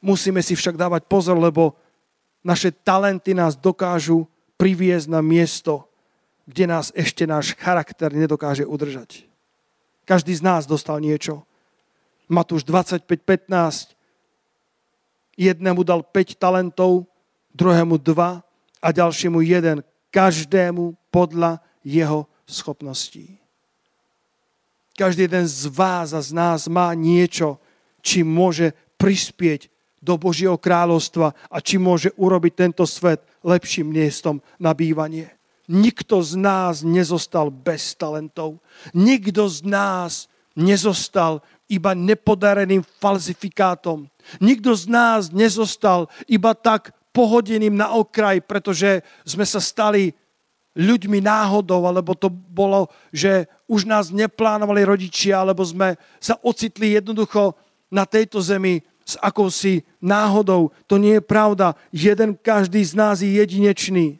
[0.05, 1.73] Musíme si však dávať pozor, lebo
[2.45, 4.29] naše talenty nás dokážu
[4.61, 5.88] priviesť na miesto,
[6.45, 9.25] kde nás ešte náš charakter nedokáže udržať.
[10.05, 11.49] Každý z nás dostal niečo.
[12.29, 13.97] Matúš 25.15.
[15.40, 17.09] Jednému dal 5 talentov,
[17.57, 18.45] druhému 2
[18.85, 19.81] a ďalšiemu 1.
[20.12, 23.40] Každému podľa jeho schopností.
[24.95, 27.59] Každý jeden z vás a z nás má niečo,
[27.99, 29.73] čím môže prispieť
[30.05, 35.33] do Božieho kráľovstva a či môže urobiť tento svet lepším miestom na bývanie.
[35.64, 38.61] Nikto z nás nezostal bez talentov.
[38.93, 41.40] Nikto z nás nezostal
[41.73, 44.05] iba nepodareným falzifikátom.
[44.45, 50.12] Nikto z nás nezostal iba tak pohodeným na okraj, pretože sme sa stali
[50.75, 57.55] ľuďmi náhodou, alebo to bolo, že už nás neplánovali rodičia, alebo sme sa ocitli jednoducho
[57.95, 60.73] na tejto zemi s akousi náhodou.
[60.88, 61.77] To nie je pravda.
[61.93, 64.19] Jeden každý z nás je jedinečný.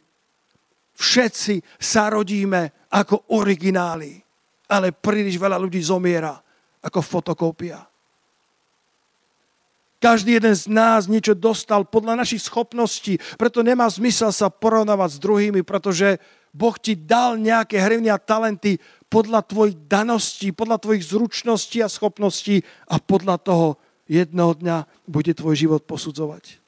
[0.95, 4.23] Všetci sa rodíme ako origináli,
[4.71, 6.39] ale príliš veľa ľudí zomiera
[6.79, 7.83] ako fotokópia.
[9.99, 15.21] Každý jeden z nás niečo dostal podľa našich schopností, preto nemá zmysel sa porovnávať s
[15.23, 16.21] druhými, pretože
[16.55, 18.79] Boh ti dal nejaké hrivny a talenty
[19.11, 23.67] podľa tvojich daností, podľa tvojich zručností a schopností a podľa toho
[24.05, 24.77] jedného dňa
[25.09, 26.61] bude tvoj život posudzovať.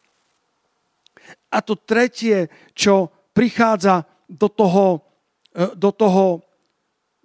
[1.52, 5.06] A to tretie, čo prichádza do toho,
[5.54, 6.42] e, do toho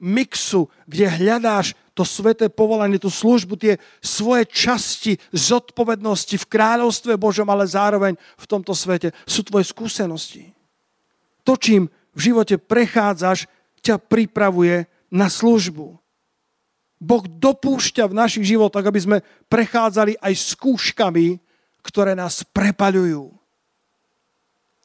[0.02, 7.46] mixu, kde hľadáš to sveté povolanie, tú službu, tie svoje časti zodpovednosti v kráľovstve Božom,
[7.52, 10.50] ale zároveň v tomto svete sú tvoje skúsenosti.
[11.46, 13.46] To, čím v živote prechádzaš,
[13.82, 16.01] ťa pripravuje na službu.
[17.02, 19.18] Boh dopúšťa v našich životoch, aby sme
[19.50, 21.42] prechádzali aj skúškami,
[21.82, 23.26] ktoré nás prepaľujú.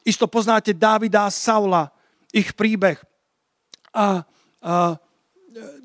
[0.02, 1.94] Isto poznáte Dávida a Saula,
[2.34, 2.98] ich príbeh.
[3.94, 4.26] A,
[4.58, 4.98] a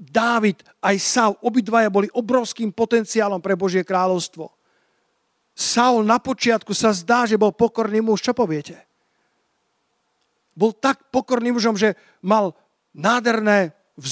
[0.02, 4.50] Dávid aj Saul, obidvaja boli obrovským potenciálom pre Božie kráľovstvo.
[5.54, 8.26] Saul na počiatku sa zdá, že bol pokorný muž.
[8.26, 8.82] Čo poviete?
[10.58, 11.94] Bol tak pokorným mužom, že
[12.26, 12.58] mal
[12.94, 14.08] nádherné v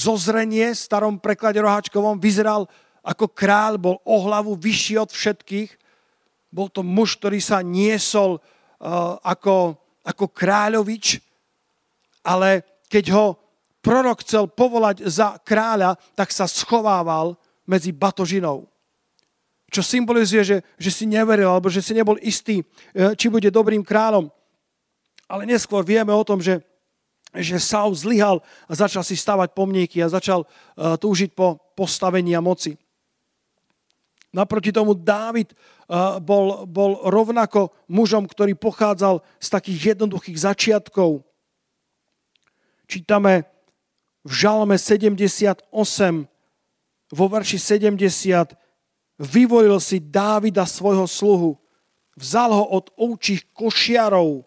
[0.78, 2.70] starom preklade roháčkovom, vyzeral
[3.02, 5.70] ako kráľ, bol o hlavu vyšší od všetkých.
[6.54, 9.74] Bol to muž, ktorý sa niesol uh, ako,
[10.06, 11.18] ako kráľovič,
[12.22, 13.26] ale keď ho
[13.82, 17.34] prorok chcel povolať za kráľa, tak sa schovával
[17.66, 18.70] medzi batožinou.
[19.72, 23.82] Čo symbolizuje, že, že si neveril, alebo že si nebol istý, uh, či bude dobrým
[23.82, 24.30] kráľom.
[25.26, 26.62] Ale neskôr vieme o tom, že
[27.32, 32.44] že Saul zlyhal a začal si stavať pomníky a začal uh, túžiť po postavení a
[32.44, 32.76] moci.
[34.32, 41.24] Naproti tomu Dávid uh, bol, bol rovnako mužom, ktorý pochádzal z takých jednoduchých začiatkov.
[42.84, 43.48] Čítame
[44.22, 45.72] v Žalme 78,
[47.12, 48.56] vo verši 70,
[49.20, 51.50] vyvolil si Dávida svojho sluhu,
[52.16, 54.44] vzal ho od ovčích košiarov,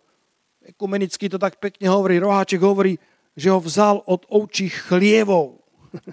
[0.65, 2.97] ekumenicky to tak pekne hovorí, Roháček hovorí,
[3.37, 5.61] že ho vzal od ovčích chlievov.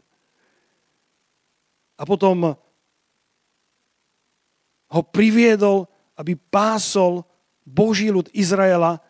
[2.01, 2.59] A potom
[4.93, 5.89] ho priviedol,
[6.19, 7.25] aby pásol
[7.63, 9.01] Boží ľud Izraela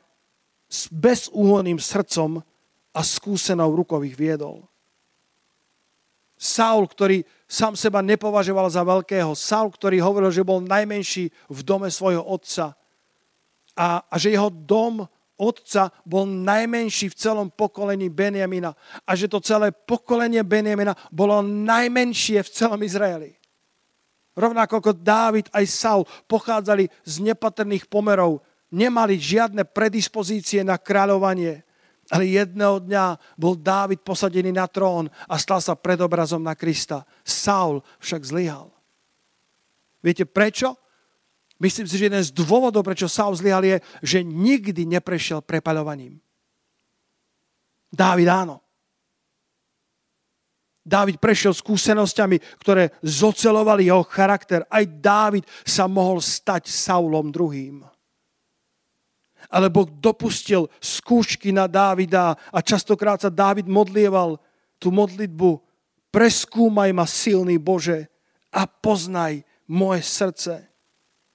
[0.68, 2.44] s bezúhonným srdcom
[2.92, 4.68] a skúsenou rukou ich viedol.
[6.36, 9.32] Saul, ktorý sám seba nepovažoval za veľkého.
[9.38, 12.74] Saul, ktorý hovoril, že bol najmenší v dome svojho otca.
[13.78, 15.06] A, a že jeho dom
[15.42, 18.70] otca bol najmenší v celom pokolení Benjamina
[19.02, 23.34] a že to celé pokolenie Benjamina bolo najmenšie v celom Izraeli.
[24.38, 28.40] Rovnako ako Dávid aj Saul pochádzali z nepatrných pomerov,
[28.72, 31.66] nemali žiadne predispozície na kráľovanie,
[32.08, 37.04] ale jedného dňa bol Dávid posadený na trón a stal sa predobrazom na Krista.
[37.20, 38.72] Saul však zlyhal.
[40.00, 40.81] Viete prečo?
[41.62, 46.18] Myslím si, že jeden z dôvodov, prečo Saul zlyhal, je, že nikdy neprešiel prepaľovaním.
[47.86, 48.58] Dávid áno.
[50.82, 54.66] Dávid prešiel skúsenosťami, ktoré zocelovali jeho charakter.
[54.66, 57.86] Aj Dávid sa mohol stať Saulom druhým.
[59.46, 64.42] Ale Boh dopustil skúšky na Dávida a častokrát sa Dávid modlieval
[64.82, 65.62] tú modlitbu
[66.10, 68.10] preskúmaj ma silný Bože
[68.50, 70.71] a poznaj moje srdce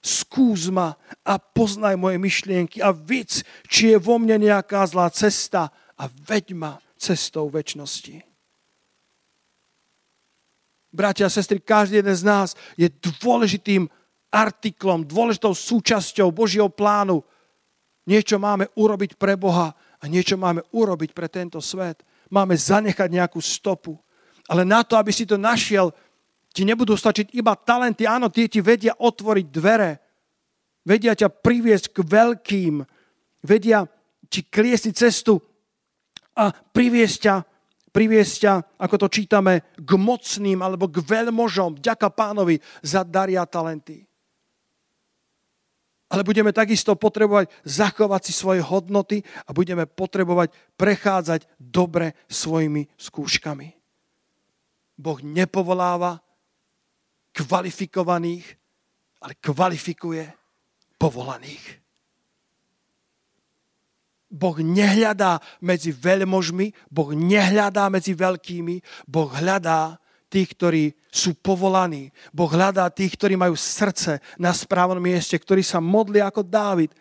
[0.08, 5.68] skús ma a poznaj moje myšlienky a víc, či je vo mne nejaká zlá cesta
[6.00, 8.24] a veď ma cestou väčšnosti.
[10.88, 13.86] Bratia a sestry, každý jeden z nás je dôležitým
[14.32, 17.20] artiklom, dôležitou súčasťou Božieho plánu.
[18.08, 22.00] Niečo máme urobiť pre Boha a niečo máme urobiť pre tento svet.
[22.32, 24.00] Máme zanechať nejakú stopu.
[24.48, 25.92] Ale na to, aby si to našiel,
[26.58, 28.02] ti nebudú stačiť iba talenty.
[28.02, 30.02] Áno, tie ti vedia otvoriť dvere.
[30.82, 32.82] Vedia ťa priviesť k veľkým.
[33.46, 33.86] Vedia
[34.26, 35.38] ti kliesť cestu
[36.34, 37.34] a priviesť ťa,
[37.94, 41.78] priviesť ťa, ako to čítame, k mocným alebo k veľmožom.
[41.78, 44.02] Ďaká pánovi za daria talenty.
[46.10, 53.68] Ale budeme takisto potrebovať zachovať si svoje hodnoty a budeme potrebovať prechádzať dobre svojimi skúškami.
[54.98, 56.18] Boh nepovoláva
[57.38, 58.46] kvalifikovaných,
[59.22, 60.26] ale kvalifikuje
[60.98, 61.62] povolaných.
[64.28, 69.96] Boh nehľadá medzi veľmožmi, Boh nehľadá medzi veľkými, Boh hľadá
[70.28, 72.12] tých, ktorí sú povolaní.
[72.36, 76.92] Boh hľadá tých, ktorí majú srdce na správnom mieste, ktorí sa modlia ako Dávid.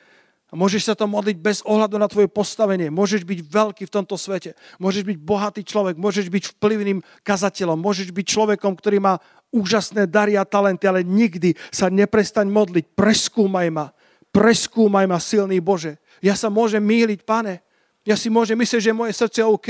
[0.48, 2.88] A môžeš sa to modliť bez ohľadu na tvoje postavenie.
[2.88, 4.56] Môžeš byť veľký v tomto svete.
[4.80, 6.00] Môžeš byť bohatý človek.
[6.00, 7.76] Môžeš byť vplyvným kazateľom.
[7.76, 9.20] Môžeš byť človekom, ktorý má
[9.52, 12.95] úžasné dary a talenty, ale nikdy sa neprestaň modliť.
[12.95, 13.91] Preskúmaj ma.
[14.32, 16.00] Preskúmaj ma, silný Bože.
[16.24, 17.60] Ja sa môžem míliť, pane.
[18.08, 19.70] Ja si môžem myslieť, že moje srdce je OK,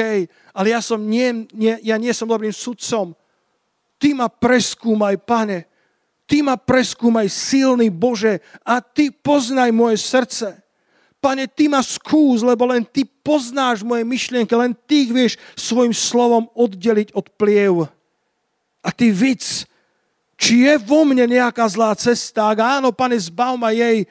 [0.54, 3.18] ale ja, som nie, nie, ja nie som dobrým sudcom.
[3.98, 5.66] Ty ma preskúmaj, pane.
[6.30, 10.67] Ty ma preskúmaj, silný Bože, a ty poznaj moje srdce.
[11.18, 15.92] Pane, ty ma skús, lebo len ty poznáš moje myšlienky, len ty ich vieš svojim
[15.92, 17.90] slovom oddeliť od pliev.
[18.86, 19.66] A ty víc,
[20.38, 24.06] či je vo mne nejaká zlá cesta, ak áno, pane, zbav ma jej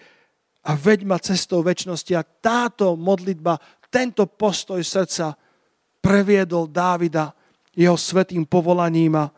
[0.66, 2.12] a veď ma cestou väčšnosti.
[2.18, 5.38] A táto modlitba, tento postoj srdca
[6.02, 7.30] previedol Dávida
[7.72, 9.30] jeho svetým povolaním a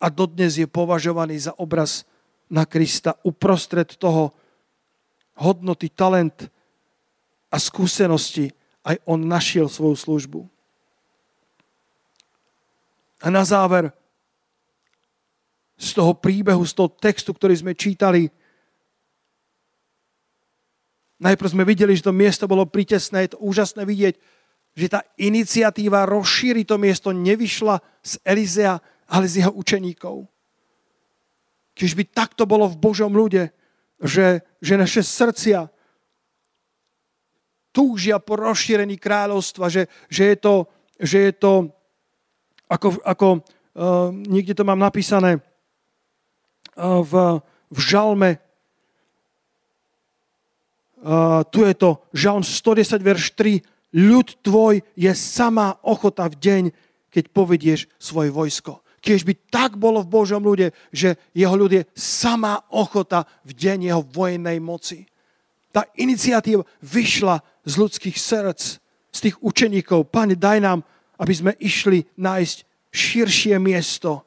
[0.00, 2.04] a dodnes je považovaný za obraz
[2.52, 4.32] na Krista uprostred toho
[5.40, 6.52] hodnoty, talent
[7.56, 8.52] a skúsenosti
[8.84, 10.40] aj on našiel svoju službu.
[13.24, 13.88] A na záver
[15.80, 18.28] z toho príbehu, z toho textu, ktorý sme čítali,
[21.16, 24.14] najprv sme videli, že to miesto bolo pritesné, je to úžasné vidieť,
[24.76, 28.76] že tá iniciatíva rozšíriť to miesto nevyšla z Elizea,
[29.08, 30.28] ale z jeho učeníkov.
[31.72, 33.48] Keď by takto bolo v Božom ľude,
[33.96, 35.72] že, že naše srdcia
[37.76, 40.54] túžia po rozšírení kráľovstva, že, že je to,
[40.96, 41.52] že je to
[42.72, 48.40] ako, ako uh, niekde to mám napísané uh, v, v žalme,
[51.04, 53.60] uh, tu je to žalm 110, verš 3,
[53.92, 56.64] ľud tvoj je samá ochota v deň,
[57.12, 58.80] keď povedieš svoje vojsko.
[59.04, 63.78] Keď by tak bolo v Božom ľude, že jeho ľud je samá ochota v deň
[63.92, 65.06] jeho vojennej moci.
[65.76, 68.80] Tá iniciatíva vyšla z ľudských srdc,
[69.12, 70.08] z tých učeníkov.
[70.08, 70.80] Pane, daj nám,
[71.20, 74.24] aby sme išli nájsť širšie miesto.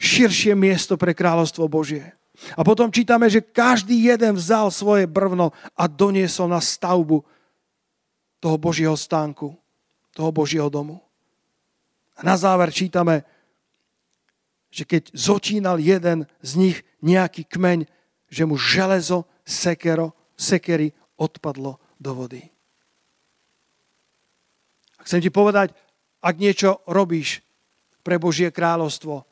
[0.00, 2.16] Širšie miesto pre kráľovstvo Božie.
[2.56, 7.20] A potom čítame, že každý jeden vzal svoje brvno a doniesol na stavbu
[8.40, 9.52] toho Božieho stánku,
[10.16, 11.04] toho Božieho domu.
[12.16, 13.28] A na záver čítame,
[14.72, 17.84] že keď zočínal jeden z nich nejaký kmeň,
[18.32, 22.46] že mu železo, sekero, sekery odpadlo do vody.
[24.96, 25.74] A chcem ti povedať,
[26.22, 27.42] ak niečo robíš
[28.06, 29.26] pre Božie kráľovstvo,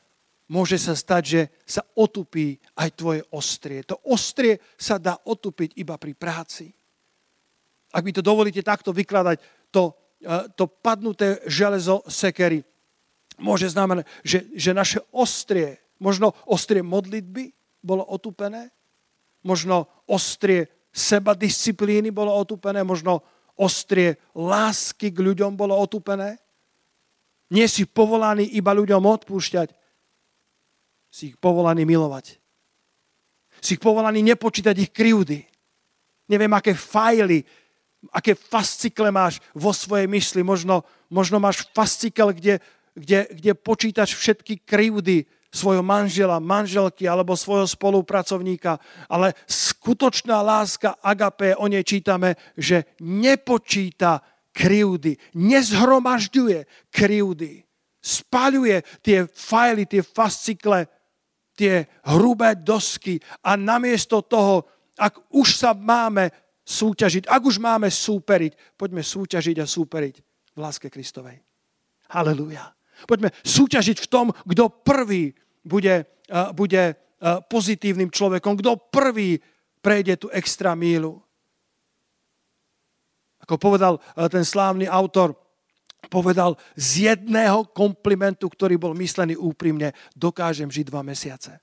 [0.51, 3.85] môže sa stať, že sa otupí aj tvoje ostrie.
[3.87, 6.67] To ostrie sa dá otupiť iba pri práci.
[7.93, 9.37] Ak mi to dovolíte takto vykladať,
[9.69, 9.93] to,
[10.25, 12.65] eh, to padnuté železo sekery
[13.39, 18.69] môže znamenať, že, že naše ostrie, možno ostrie modlitby bolo otupené,
[19.45, 23.21] možno ostrie seba disciplíny bolo otupené, možno
[23.59, 26.39] ostrie lásky k ľuďom bolo otupené.
[27.49, 29.73] Nie si povolaný iba ľuďom odpúšťať,
[31.09, 32.37] si ich povolaný milovať.
[33.59, 35.41] Si ich povolaný nepočítať ich krivdy.
[36.29, 37.41] Neviem, aké fajly,
[38.13, 40.45] aké fascikle máš vo svojej mysli.
[40.45, 42.61] Možno, možno máš fascikel, kde
[42.99, 48.77] kde, kde počítaš všetky krivdy svojho manžela, manželky alebo svojho spolupracovníka,
[49.09, 54.21] ale skutočná láska agapé, o nej čítame, že nepočíta
[54.53, 57.65] krivdy, nezhromažďuje krivdy,
[57.97, 60.85] spaľuje tie fajly, tie fascikle,
[61.57, 64.63] tie hrubé dosky a namiesto toho,
[64.95, 66.29] ak už sa máme
[66.63, 70.15] súťažiť, ak už máme súperiť, poďme súťažiť a súperiť
[70.53, 71.41] v láske Kristovej.
[72.13, 72.78] Halelujá.
[73.05, 79.39] Poďme súťažiť v tom, kto prvý bude, uh, bude uh, pozitívnym človekom, kto prvý
[79.79, 81.21] prejde tú extra mílu.
[83.43, 85.37] Ako povedal uh, ten slávny autor,
[86.07, 91.59] povedal, z jedného komplimentu, ktorý bol myslený úprimne, dokážem žiť dva mesiace.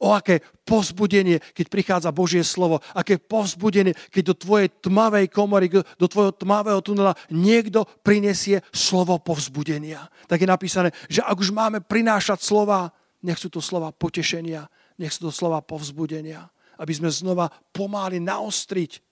[0.00, 2.80] O aké povzbudenie, keď prichádza Božie slovo.
[2.96, 10.08] Aké povzbudenie, keď do tvojej tmavej komory, do tvojho tmavého tunela niekto prinesie slovo povzbudenia.
[10.24, 12.88] Tak je napísané, že ak už máme prinášať slova,
[13.20, 14.64] nech sú to slova potešenia,
[14.96, 16.48] nech sú to slova povzbudenia.
[16.80, 19.04] Aby sme znova pomáli naostriť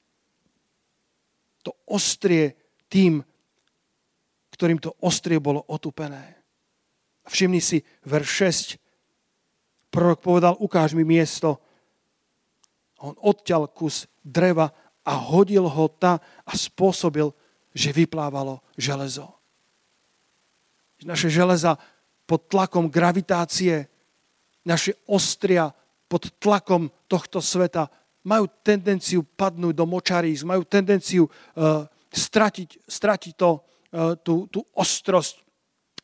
[1.69, 2.57] to ostrie
[2.89, 3.21] tým,
[4.57, 6.41] ktorým to ostrie bolo otupené.
[7.29, 8.29] Všimni si verš
[8.81, 8.88] 6
[9.89, 11.57] Prorok povedal, ukáž mi miesto.
[13.01, 14.69] On odťal kus dreva
[15.07, 17.33] a hodil ho ta a spôsobil,
[17.73, 19.33] že vyplávalo železo.
[21.07, 21.79] Naše železa
[22.29, 23.89] pod tlakom gravitácie,
[24.67, 25.73] naše ostria
[26.11, 27.89] pod tlakom tohto sveta
[28.27, 35.48] majú tendenciu padnúť do močarísk, majú tendenciu uh, stratiť, stratiť to, uh, tú, tú ostrosť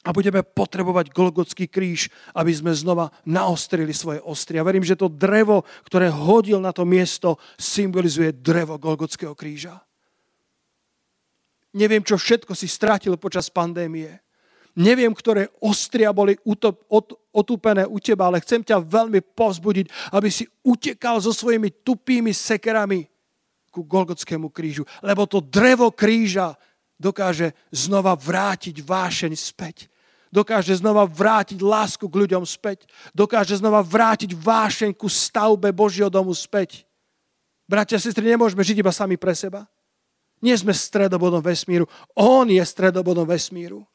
[0.05, 4.61] a budeme potrebovať Golgotský kríž, aby sme znova naostrili svoje ostria.
[4.61, 9.81] Verím, že to drevo, ktoré hodil na to miesto, symbolizuje drevo Golgotského kríža.
[11.75, 14.21] Neviem, čo všetko si stratil počas pandémie.
[14.77, 20.29] Neviem, ktoré ostria boli utop, od, otúpené u teba, ale chcem ťa veľmi povzbudiť, aby
[20.29, 23.07] si utekal so svojimi tupými sekerami
[23.73, 24.87] ku Golgotskému krížu.
[25.03, 26.55] Lebo to drevo kríža
[26.95, 29.94] dokáže znova vrátiť vášeň späť
[30.35, 36.35] dokáže znova vrátiť lásku k ľuďom späť, dokáže znova vrátiť vášeň ku stavbe Božieho domu
[36.35, 36.83] späť.
[37.71, 39.71] Bratia a sestry, nemôžeme žiť iba sami pre seba.
[40.43, 41.87] Nie sme stredobodom vesmíru.
[42.19, 43.87] On je stredobodom vesmíru.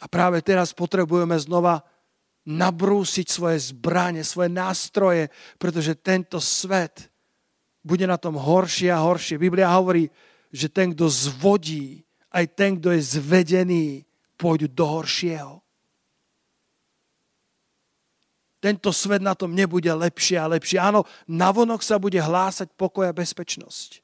[0.00, 1.84] A práve teraz potrebujeme znova
[2.48, 5.28] nabrúsiť svoje zbranie, svoje nástroje,
[5.60, 7.12] pretože tento svet
[7.84, 9.36] bude na tom horšie a horšie.
[9.36, 10.08] Biblia hovorí,
[10.48, 12.00] že ten, kto zvodí,
[12.32, 14.08] aj ten, kto je zvedený,
[14.40, 15.60] pôjdu do horšieho.
[18.60, 20.80] Tento svet na tom nebude lepšie a lepšie.
[20.80, 24.00] Áno, navonok sa bude hlásať pokoj a bezpečnosť.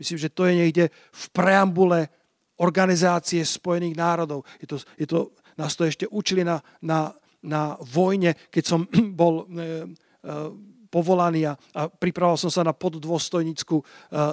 [0.00, 2.08] Myslím, že to je niekde v preambule
[2.60, 4.48] organizácie Spojených národov.
[4.60, 7.12] Je to, je to, nás to ešte učili na, na,
[7.44, 8.80] na vojne, keď som
[9.20, 9.68] bol e, e,
[10.90, 11.54] povolaný a,
[11.86, 13.84] pripravoval som sa na poddôstojnickú e,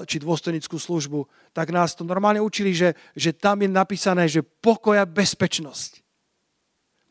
[0.10, 4.98] či dôstojnickú službu, tak nás to normálne učili, že, že tam je napísané, že pokoj
[4.98, 6.02] a bezpečnosť.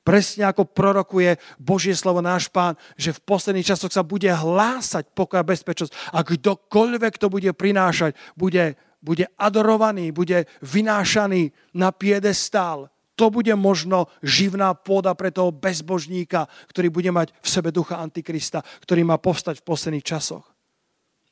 [0.07, 5.43] Presne ako prorokuje Božie slovo náš pán, že v posledných časoch sa bude hlásať pokoj
[5.43, 6.15] a bezpečnosť.
[6.15, 12.87] A kdokoľvek to bude prinášať, bude, bude adorovaný, bude vynášaný na piedestál
[13.17, 18.61] to bude možno živná pôda pre toho bezbožníka, ktorý bude mať v sebe ducha Antikrista,
[18.85, 20.45] ktorý má povstať v posledných časoch.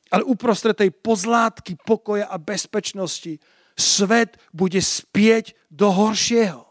[0.09, 3.37] Ale uprostred tej pozlátky pokoja a bezpečnosti
[3.77, 6.65] svet bude spieť do horšieho.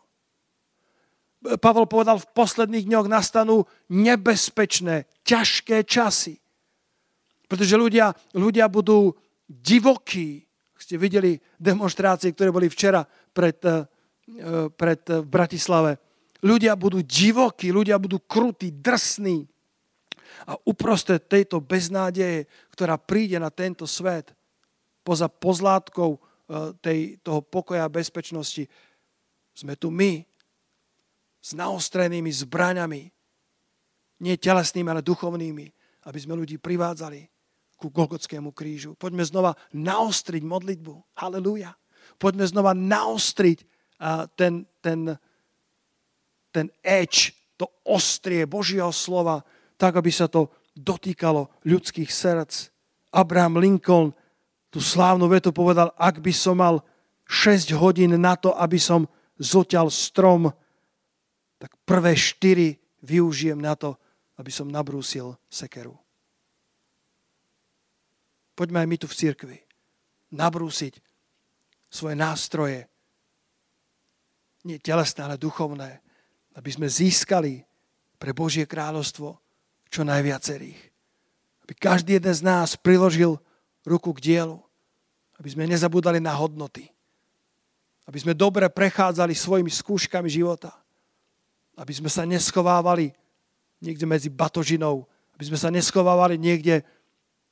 [1.60, 6.40] Pavol povedal, v posledných dňoch nastanú nebezpečné, ťažké časy.
[7.52, 9.12] Pretože ľudia, ľudia budú
[9.44, 10.48] divokí.
[10.80, 13.04] Ste videli demonstrácie, ktoré boli včera
[13.36, 13.84] pred eh,
[14.74, 15.92] pred, e, v Bratislave.
[16.44, 19.48] Ľudia budú divokí, ľudia budú krutí, drsní.
[20.44, 24.36] A uprostred tejto beznádeje, ktorá príde na tento svet,
[25.04, 26.20] poza pozlátkou e,
[26.80, 28.68] tej, toho pokoja a bezpečnosti,
[29.54, 30.26] sme tu my
[31.44, 33.12] s naostrenými zbraňami,
[34.24, 35.68] nie telesnými, ale duchovnými,
[36.08, 37.28] aby sme ľudí privádzali
[37.76, 38.96] ku Golgotskému krížu.
[38.96, 41.20] Poďme znova naostriť modlitbu.
[41.20, 41.76] Halelúja.
[42.16, 43.73] Poďme znova naostriť
[44.36, 45.18] ten, ten,
[46.52, 49.46] ten edge, to ostrie Božieho slova,
[49.78, 52.74] tak, aby sa to dotýkalo ľudských srdc.
[53.14, 54.10] Abraham Lincoln
[54.74, 56.82] tú slávnu vetu povedal, ak by som mal
[57.30, 59.06] 6 hodín na to, aby som
[59.38, 60.50] zoťal strom,
[61.62, 63.94] tak prvé 4 využijem na to,
[64.42, 65.94] aby som nabrúsil sekeru.
[68.58, 69.58] Poďme aj my tu v cirkvi
[70.34, 70.98] nabrúsiť
[71.94, 72.90] svoje nástroje,
[74.64, 76.00] nie telesné, ale duchovné,
[76.56, 77.64] aby sme získali
[78.18, 79.36] pre Božie kráľovstvo
[79.92, 80.80] čo najviacerých.
[81.68, 83.40] Aby každý jeden z nás priložil
[83.84, 84.58] ruku k dielu,
[85.40, 86.88] aby sme nezabúdali na hodnoty,
[88.08, 90.72] aby sme dobre prechádzali svojimi skúškami života,
[91.76, 93.12] aby sme sa neschovávali
[93.84, 95.04] niekde medzi batožinou,
[95.36, 96.84] aby sme sa neschovávali niekde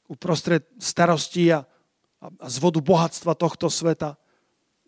[0.07, 1.64] uprostred starostí a,
[2.39, 4.16] a zvodu bohatstva tohto sveta,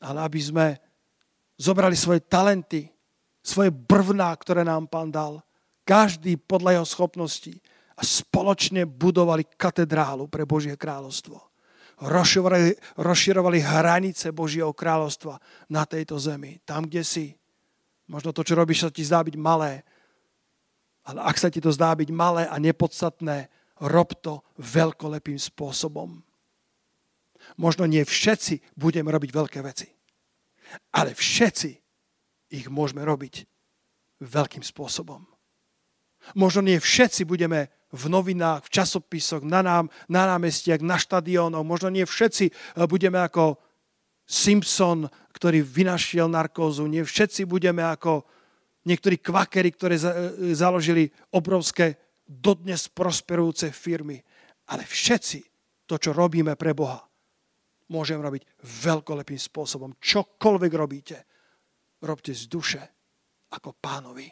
[0.03, 0.65] ale aby sme
[1.58, 2.89] zobrali svoje talenty,
[3.43, 5.43] svoje brvná, ktoré nám pán dal,
[5.84, 7.54] každý podľa jeho schopností
[7.99, 11.38] a spoločne budovali katedrálu pre Božie kráľovstvo.
[12.04, 15.38] Rozširovali, rozširovali hranice Božieho kráľovstva
[15.70, 16.58] na tejto zemi.
[16.66, 17.38] Tam, kde si.
[18.10, 19.86] Možno to, čo robíš, sa ti zdá byť malé.
[21.06, 23.47] Ale ak sa ti to zdá byť malé a nepodstatné,
[23.84, 26.24] rob to veľkolepým spôsobom.
[27.60, 29.91] Možno nie všetci budeme robiť veľké veci.
[30.93, 31.71] Ale všetci
[32.53, 33.45] ich môžeme robiť
[34.21, 35.26] veľkým spôsobom.
[36.38, 41.61] Možno nie všetci budeme v novinách, v časopisoch, na, nám, na námestiach, na štadiónoch.
[41.61, 42.53] Možno nie všetci eh,
[42.88, 43.59] budeme ako
[44.24, 46.88] Simpson, ktorý vynašiel narkózu.
[46.88, 48.24] Nie všetci budeme ako
[48.88, 50.05] niektorí kvakery, ktorí eh,
[50.55, 54.24] založili obrovské, dodnes prosperujúce firmy.
[54.71, 55.43] Ale všetci
[55.86, 57.03] to, čo robíme pre Boha,
[57.92, 59.98] môžem robiť veľkolepým spôsobom.
[60.00, 61.18] Čokoľvek robíte,
[62.04, 62.82] robte z duše
[63.52, 64.28] ako pánovi.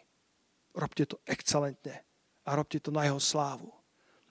[0.72, 1.95] Robte to excelentne
[2.47, 3.68] a robte to na jeho slávu.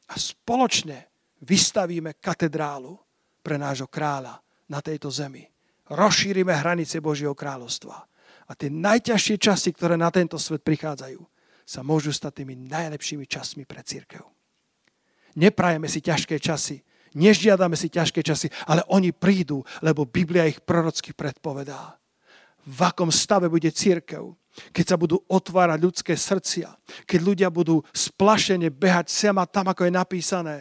[0.09, 1.13] A spoločne
[1.45, 2.97] vystavíme katedrálu
[3.45, 5.45] pre nášho kráľa na tejto zemi.
[5.91, 7.97] Rozšírime hranice Božieho kráľovstva.
[8.51, 11.23] A tie najťažšie časy, ktoré na tento svet prichádzajú,
[11.63, 14.27] sa môžu stať tými najlepšími časmi pre církev.
[15.39, 16.83] Neprajeme si ťažké časy,
[17.15, 21.99] nežiadame si ťažké časy, ale oni prídu, lebo Biblia ich prorocky predpovedá.
[22.67, 24.37] V akom stave bude církev,
[24.75, 26.69] keď sa budú otvárať ľudské srdcia,
[27.07, 30.57] keď ľudia budú splašene behať sem a tam, ako je napísané,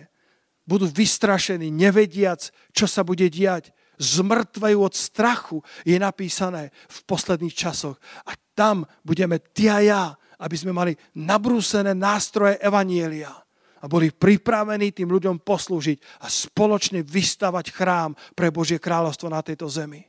[0.64, 8.00] budú vystrašení, nevediac, čo sa bude diať, zmrtvajú od strachu, je napísané v posledných časoch.
[8.24, 10.04] A tam budeme ty a ja,
[10.40, 13.34] aby sme mali nabrúsené nástroje Evanielia
[13.80, 19.72] a boli pripravení tým ľuďom poslúžiť a spoločne vystavať chrám pre Božie kráľovstvo na tejto
[19.72, 20.04] zemi.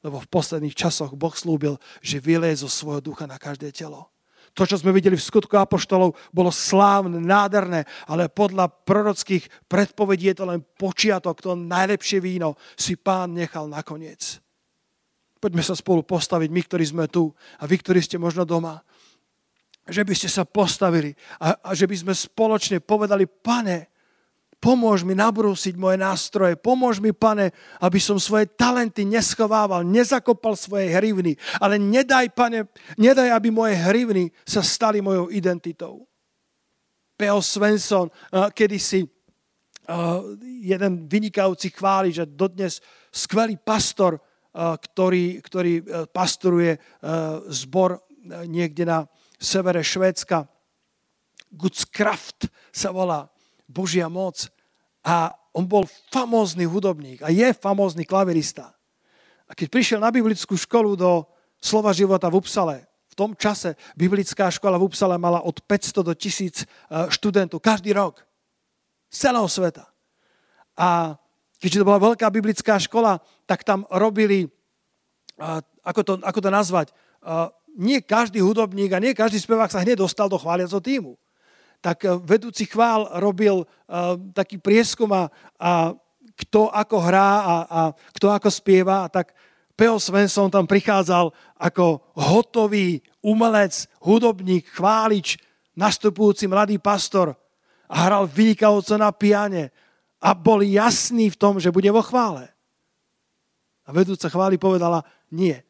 [0.00, 4.12] Lebo v posledných časoch Boh slúbil, že vyleje zo svojho ducha na každé telo.
[4.56, 10.36] To, čo sme videli v skutku apoštolov, bolo slávne, nádherné, ale podľa prorockých predpovedí je
[10.40, 14.40] to len počiatok, to najlepšie víno si pán nechal nakoniec.
[15.36, 17.28] Poďme sa spolu postaviť, my, ktorí sme tu
[17.60, 18.80] a vy, ktorí ste možno doma
[19.86, 23.90] že by ste sa postavili a, a že by sme spoločne povedali, pane,
[24.58, 30.90] pomôž mi nabrúsiť moje nástroje, pomôž mi, pane, aby som svoje talenty neschovával, nezakopal svoje
[30.90, 32.66] hrivny, ale nedaj, pane,
[32.98, 36.02] nedaj, aby moje hrivny sa stali mojou identitou.
[37.16, 37.40] P.O.
[37.40, 38.12] Svensson
[38.52, 39.08] kedysi
[40.60, 42.82] jeden vynikajúci chváli, že dodnes
[43.14, 44.18] skvelý pastor,
[44.56, 46.78] ktorý, ktorý e, pastoruje e,
[47.52, 48.00] zbor e,
[48.48, 49.04] niekde na
[49.40, 50.48] severe Švédska.
[51.52, 53.28] Guds Kraft sa volá
[53.68, 54.48] Božia moc.
[55.06, 58.76] A on bol famózny hudobník a je famózny klavirista.
[59.46, 61.24] A keď prišiel na biblickú školu do
[61.56, 66.12] Slova života v Upsale, v tom čase biblická škola v Upsale mala od 500 do
[66.12, 66.64] 1000 e,
[67.08, 68.20] študentov každý rok.
[69.08, 69.88] Z celého sveta.
[70.76, 71.16] A
[71.56, 73.16] keďže to bola veľká biblická škola,
[73.48, 74.44] tak tam robili,
[75.80, 76.92] ako to, ako to nazvať,
[77.76, 81.14] nie každý hudobník a nie každý spevák sa hneď dostal do chváliaceho týmu.
[81.84, 85.28] Tak eh, vedúci chvál robil uh, taký prieskum a,
[85.60, 85.92] a
[86.36, 87.80] kto ako hrá a, a
[88.16, 89.08] kto ako spieva.
[89.08, 89.32] Tak
[89.76, 90.00] P.O.
[90.00, 95.36] Svensson tam prichádzal ako hotový umelec, hudobník, chválič,
[95.76, 97.36] nastupujúci mladý pastor
[97.84, 99.68] a hral vynikajúco na piane
[100.16, 102.48] a bol jasný v tom, že bude vo chvále.
[103.86, 105.60] A vedúca chvály povedala, nie,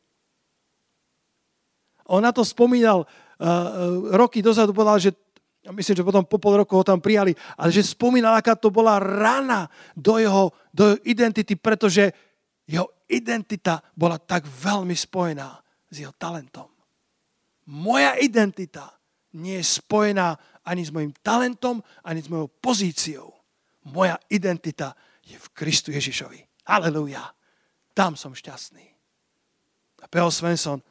[2.07, 3.07] on na to spomínal uh,
[4.15, 5.11] roky dozadu, povedal, že
[5.71, 9.03] myslím, že potom po pol roku ho tam prijali, ale že spomínal, aká to bola
[9.03, 9.67] rana
[9.99, 12.15] do jeho, do jeho identity, pretože
[12.67, 15.59] jeho identita bola tak veľmi spojená
[15.91, 16.71] s jeho talentom.
[17.67, 18.95] Moja identita
[19.35, 23.31] nie je spojená ani s mojim talentom, ani s mojou pozíciou.
[23.91, 26.67] Moja identita je v Kristu Ježišovi.
[26.67, 27.23] Halelúja.
[27.95, 28.83] Tam som šťastný.
[30.03, 30.31] A P.O.
[30.31, 30.83] Svensson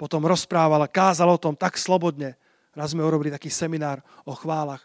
[0.00, 2.40] potom rozprával a kázal o tom tak slobodne.
[2.72, 4.80] Raz sme urobili taký seminár o chválach.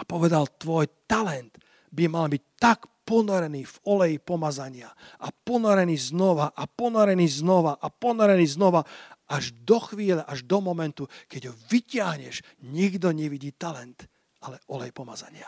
[0.00, 1.52] A povedal, tvoj talent
[1.92, 4.88] by mal byť tak ponorený v oleji pomazania
[5.20, 8.80] a ponorený znova a ponorený znova a ponorený znova
[9.28, 14.08] až do chvíle, až do momentu, keď ho vyťahneš, nikto nevidí talent,
[14.40, 15.44] ale olej pomazania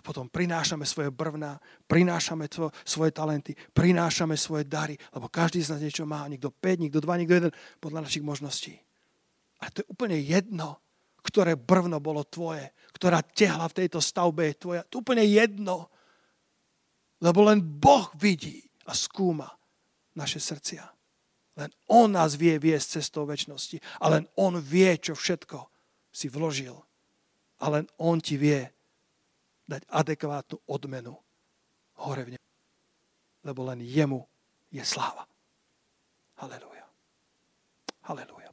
[0.00, 5.76] a potom prinášame svoje brvná, prinášame to, svoje talenty, prinášame svoje dary, lebo každý z
[5.76, 8.80] nás niečo má, niekto 5, niekto 2, niekto 1, podľa našich možností.
[9.60, 10.80] A to je úplne jedno,
[11.20, 14.80] ktoré brvno bolo tvoje, ktorá tehla v tejto stavbe je tvoja.
[14.88, 15.92] To je úplne jedno,
[17.20, 19.52] lebo len Boh vidí a skúma
[20.16, 20.88] naše srdcia.
[21.60, 24.00] Len On nás vie viesť cestou väčšnosti.
[24.00, 25.68] A len On vie, čo všetko
[26.08, 26.72] si vložil.
[27.60, 28.64] A len On ti vie
[29.70, 31.14] dať adekvátnu odmenu
[32.02, 32.48] hore v nebu.
[33.46, 34.26] Lebo len jemu
[34.74, 35.24] je sláva.
[36.42, 36.86] Halelúja.
[38.10, 38.49] Halelúja.